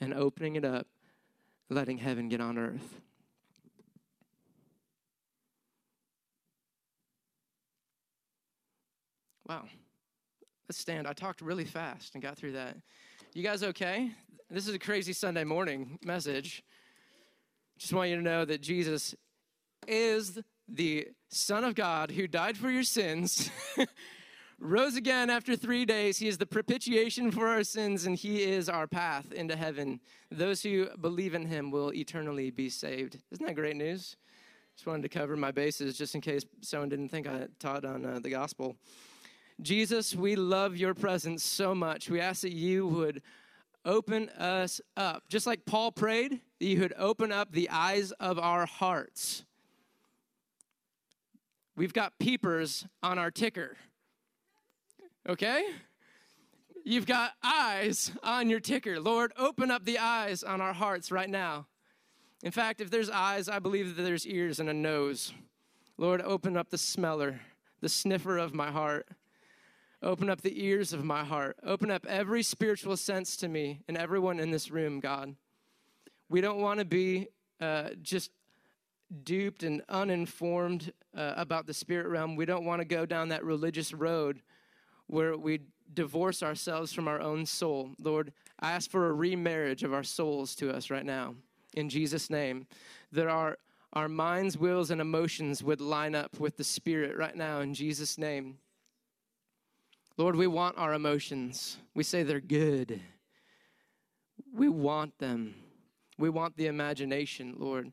and 0.00 0.14
opening 0.14 0.56
it 0.56 0.64
up, 0.64 0.86
letting 1.68 1.98
heaven 1.98 2.28
get 2.28 2.40
on 2.40 2.56
earth. 2.58 3.00
Wow. 9.50 9.64
Let's 10.68 10.78
stand. 10.78 11.08
I 11.08 11.12
talked 11.12 11.40
really 11.40 11.64
fast 11.64 12.14
and 12.14 12.22
got 12.22 12.36
through 12.36 12.52
that. 12.52 12.76
You 13.34 13.42
guys 13.42 13.64
okay? 13.64 14.12
This 14.48 14.68
is 14.68 14.76
a 14.76 14.78
crazy 14.78 15.12
Sunday 15.12 15.42
morning 15.42 15.98
message. 16.04 16.62
Just 17.76 17.92
want 17.92 18.10
you 18.10 18.14
to 18.14 18.22
know 18.22 18.44
that 18.44 18.60
Jesus 18.60 19.12
is 19.88 20.38
the 20.68 21.08
Son 21.30 21.64
of 21.64 21.74
God 21.74 22.12
who 22.12 22.28
died 22.28 22.56
for 22.56 22.70
your 22.70 22.84
sins, 22.84 23.50
rose 24.60 24.94
again 24.94 25.30
after 25.30 25.56
three 25.56 25.84
days. 25.84 26.18
He 26.18 26.28
is 26.28 26.38
the 26.38 26.46
propitiation 26.46 27.32
for 27.32 27.48
our 27.48 27.64
sins, 27.64 28.06
and 28.06 28.14
He 28.14 28.44
is 28.44 28.68
our 28.68 28.86
path 28.86 29.32
into 29.32 29.56
heaven. 29.56 29.98
Those 30.30 30.62
who 30.62 30.90
believe 31.00 31.34
in 31.34 31.46
Him 31.46 31.72
will 31.72 31.92
eternally 31.92 32.52
be 32.52 32.68
saved. 32.68 33.18
Isn't 33.32 33.46
that 33.46 33.56
great 33.56 33.74
news? 33.74 34.16
Just 34.76 34.86
wanted 34.86 35.02
to 35.02 35.08
cover 35.08 35.36
my 35.36 35.50
bases 35.50 35.98
just 35.98 36.14
in 36.14 36.20
case 36.20 36.44
someone 36.60 36.88
didn't 36.88 37.08
think 37.08 37.26
I 37.26 37.48
taught 37.58 37.84
on 37.84 38.06
uh, 38.06 38.20
the 38.20 38.30
gospel. 38.30 38.76
Jesus, 39.62 40.14
we 40.14 40.36
love 40.36 40.76
your 40.76 40.94
presence 40.94 41.44
so 41.44 41.74
much. 41.74 42.08
We 42.08 42.20
ask 42.20 42.42
that 42.42 42.52
you 42.52 42.86
would 42.86 43.22
open 43.84 44.28
us 44.30 44.80
up. 44.96 45.24
Just 45.28 45.46
like 45.46 45.64
Paul 45.64 45.92
prayed, 45.92 46.40
that 46.58 46.66
you 46.66 46.80
would 46.80 46.94
open 46.98 47.32
up 47.32 47.52
the 47.52 47.68
eyes 47.70 48.12
of 48.12 48.38
our 48.38 48.66
hearts. 48.66 49.44
We've 51.76 51.92
got 51.92 52.18
peepers 52.18 52.86
on 53.02 53.18
our 53.18 53.30
ticker. 53.30 53.76
Okay? 55.28 55.64
You've 56.84 57.06
got 57.06 57.32
eyes 57.42 58.12
on 58.22 58.48
your 58.50 58.60
ticker. 58.60 59.00
Lord, 59.00 59.32
open 59.36 59.70
up 59.70 59.84
the 59.84 59.98
eyes 59.98 60.42
on 60.42 60.60
our 60.60 60.72
hearts 60.72 61.12
right 61.12 61.28
now. 61.28 61.66
In 62.42 62.50
fact, 62.50 62.80
if 62.80 62.90
there's 62.90 63.10
eyes, 63.10 63.48
I 63.48 63.58
believe 63.58 63.96
that 63.96 64.02
there's 64.02 64.26
ears 64.26 64.60
and 64.60 64.68
a 64.68 64.74
nose. 64.74 65.32
Lord, 65.98 66.22
open 66.22 66.56
up 66.56 66.70
the 66.70 66.78
smeller, 66.78 67.40
the 67.80 67.88
sniffer 67.88 68.38
of 68.38 68.54
my 68.54 68.70
heart. 68.70 69.06
Open 70.02 70.30
up 70.30 70.40
the 70.40 70.64
ears 70.64 70.92
of 70.92 71.04
my 71.04 71.24
heart. 71.24 71.56
Open 71.62 71.90
up 71.90 72.06
every 72.06 72.42
spiritual 72.42 72.96
sense 72.96 73.36
to 73.36 73.48
me 73.48 73.80
and 73.86 73.98
everyone 73.98 74.40
in 74.40 74.50
this 74.50 74.70
room, 74.70 74.98
God. 74.98 75.34
We 76.30 76.40
don't 76.40 76.60
want 76.60 76.78
to 76.78 76.86
be 76.86 77.28
uh, 77.60 77.90
just 78.00 78.30
duped 79.24 79.62
and 79.62 79.82
uninformed 79.88 80.92
uh, 81.14 81.34
about 81.36 81.66
the 81.66 81.74
spirit 81.74 82.06
realm. 82.06 82.36
We 82.36 82.46
don't 82.46 82.64
want 82.64 82.80
to 82.80 82.86
go 82.86 83.04
down 83.04 83.28
that 83.28 83.44
religious 83.44 83.92
road 83.92 84.40
where 85.06 85.36
we 85.36 85.60
divorce 85.92 86.42
ourselves 86.42 86.92
from 86.92 87.08
our 87.08 87.20
own 87.20 87.44
soul. 87.44 87.90
Lord, 87.98 88.32
I 88.58 88.72
ask 88.72 88.90
for 88.90 89.08
a 89.08 89.12
remarriage 89.12 89.82
of 89.82 89.92
our 89.92 90.04
souls 90.04 90.54
to 90.56 90.70
us 90.70 90.90
right 90.90 91.04
now 91.04 91.34
in 91.74 91.88
Jesus' 91.88 92.30
name. 92.30 92.66
That 93.12 93.26
our, 93.26 93.58
our 93.92 94.08
minds, 94.08 94.56
wills, 94.56 94.90
and 94.90 95.00
emotions 95.00 95.62
would 95.62 95.80
line 95.80 96.14
up 96.14 96.38
with 96.38 96.56
the 96.56 96.64
spirit 96.64 97.16
right 97.16 97.36
now 97.36 97.60
in 97.60 97.74
Jesus' 97.74 98.16
name. 98.16 98.58
Lord, 100.20 100.36
we 100.36 100.46
want 100.46 100.76
our 100.76 100.92
emotions. 100.92 101.78
We 101.94 102.04
say 102.04 102.24
they're 102.24 102.40
good. 102.40 103.00
We 104.52 104.68
want 104.68 105.18
them. 105.18 105.54
We 106.18 106.28
want 106.28 106.58
the 106.58 106.66
imagination, 106.66 107.54
Lord. 107.56 107.90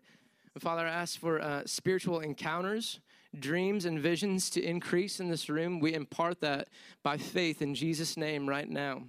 Father, 0.59 0.85
I 0.85 0.89
ask 0.89 1.17
for 1.17 1.41
uh, 1.41 1.61
spiritual 1.65 2.19
encounters, 2.19 2.99
dreams, 3.39 3.85
and 3.85 3.97
visions 3.97 4.49
to 4.49 4.61
increase 4.61 5.21
in 5.21 5.29
this 5.29 5.47
room. 5.47 5.79
We 5.79 5.93
impart 5.93 6.41
that 6.41 6.67
by 7.01 7.15
faith 7.15 7.61
in 7.61 7.73
Jesus' 7.73 8.17
name 8.17 8.45
right 8.45 8.69
now. 8.69 9.03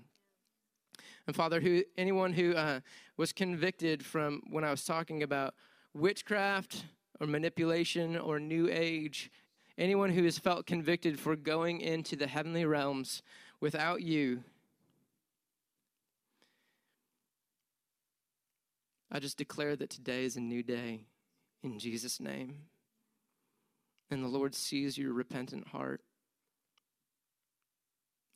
And 1.27 1.35
Father, 1.35 1.61
who 1.61 1.83
anyone 1.97 2.33
who 2.33 2.55
uh, 2.55 2.79
was 3.17 3.33
convicted 3.33 4.05
from 4.05 4.43
when 4.49 4.63
I 4.63 4.71
was 4.71 4.85
talking 4.85 5.25
about 5.25 5.57
witchcraft 5.93 6.85
or 7.19 7.27
manipulation 7.27 8.17
or 8.17 8.39
new 8.39 8.69
age 8.71 9.33
anyone 9.79 10.11
who 10.11 10.25
has 10.25 10.39
felt 10.39 10.67
convicted 10.67 11.19
for 11.19 11.37
going 11.37 11.81
into 11.81 12.17
the 12.17 12.27
heavenly 12.27 12.65
realms 12.65 13.23
without 13.61 14.03
you, 14.03 14.43
I 19.11 19.21
just 19.21 19.39
declare 19.39 19.77
that 19.77 19.89
today 19.89 20.25
is 20.25 20.37
a 20.37 20.41
new 20.41 20.63
day 20.63 21.07
in 21.63 21.79
Jesus' 21.79 22.21
name. 22.21 22.57
And 24.11 24.23
the 24.23 24.29
Lord 24.29 24.55
sees 24.55 24.99
your 24.99 25.13
repentant 25.13 25.69
heart. 25.69 26.03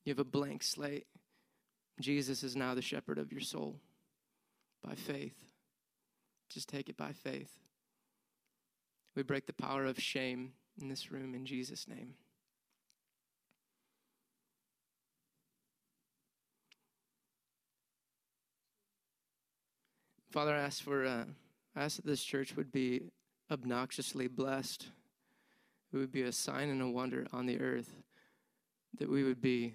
You 0.05 0.11
have 0.11 0.19
a 0.19 0.25
blank 0.25 0.63
slate. 0.63 1.07
Jesus 2.01 2.43
is 2.43 2.57
now 2.57 2.75
the 2.75 2.83
shepherd 2.83 3.19
of 3.19 3.33
your 3.33 3.41
soul 3.41 3.81
by 4.83 4.95
faith. 4.95 5.37
Just 6.51 6.69
take 6.69 6.89
it 6.89 6.97
by 6.97 7.13
faith. 7.13 7.51
We 9.15 9.23
break 9.23 9.47
the 9.47 9.53
power 9.53 9.85
of 9.85 10.01
shame 10.01 10.53
in 10.81 10.89
this 10.89 11.11
room 11.11 11.35
in 11.35 11.47
Jesus' 11.47 11.87
name. 11.89 12.15
Father, 20.31 20.55
I 20.55 20.61
ask 20.61 20.83
for 20.83 21.05
uh, 21.05 21.25
I 21.77 21.83
ask 21.83 21.97
that 21.97 22.07
this 22.07 22.25
church 22.25 22.57
would 22.57 22.73
be 22.73 23.03
obnoxiously 23.51 24.29
blessed. 24.29 24.87
It 25.93 25.99
would 25.99 26.11
be 26.11 26.23
a 26.23 26.33
sign 26.33 26.71
and 26.71 26.81
a 26.81 26.89
wonder 26.89 27.27
on 27.35 27.45
the 27.45 27.61
earth. 27.61 27.95
That 28.99 29.11
we 29.11 29.25
would 29.25 29.43
be 29.43 29.75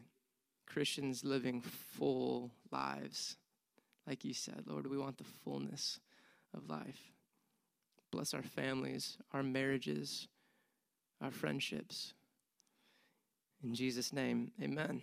Christians 0.65 1.23
living 1.23 1.61
full 1.61 2.51
lives. 2.71 3.37
Like 4.07 4.25
you 4.25 4.33
said, 4.33 4.63
Lord, 4.65 4.87
we 4.87 4.97
want 4.97 5.17
the 5.17 5.25
fullness 5.43 5.99
of 6.55 6.69
life. 6.69 7.11
Bless 8.11 8.33
our 8.33 8.41
families, 8.41 9.17
our 9.33 9.43
marriages, 9.43 10.27
our 11.21 11.31
friendships. 11.31 12.13
In 13.63 13.73
Jesus' 13.73 14.13
name, 14.13 14.51
amen. 14.61 15.01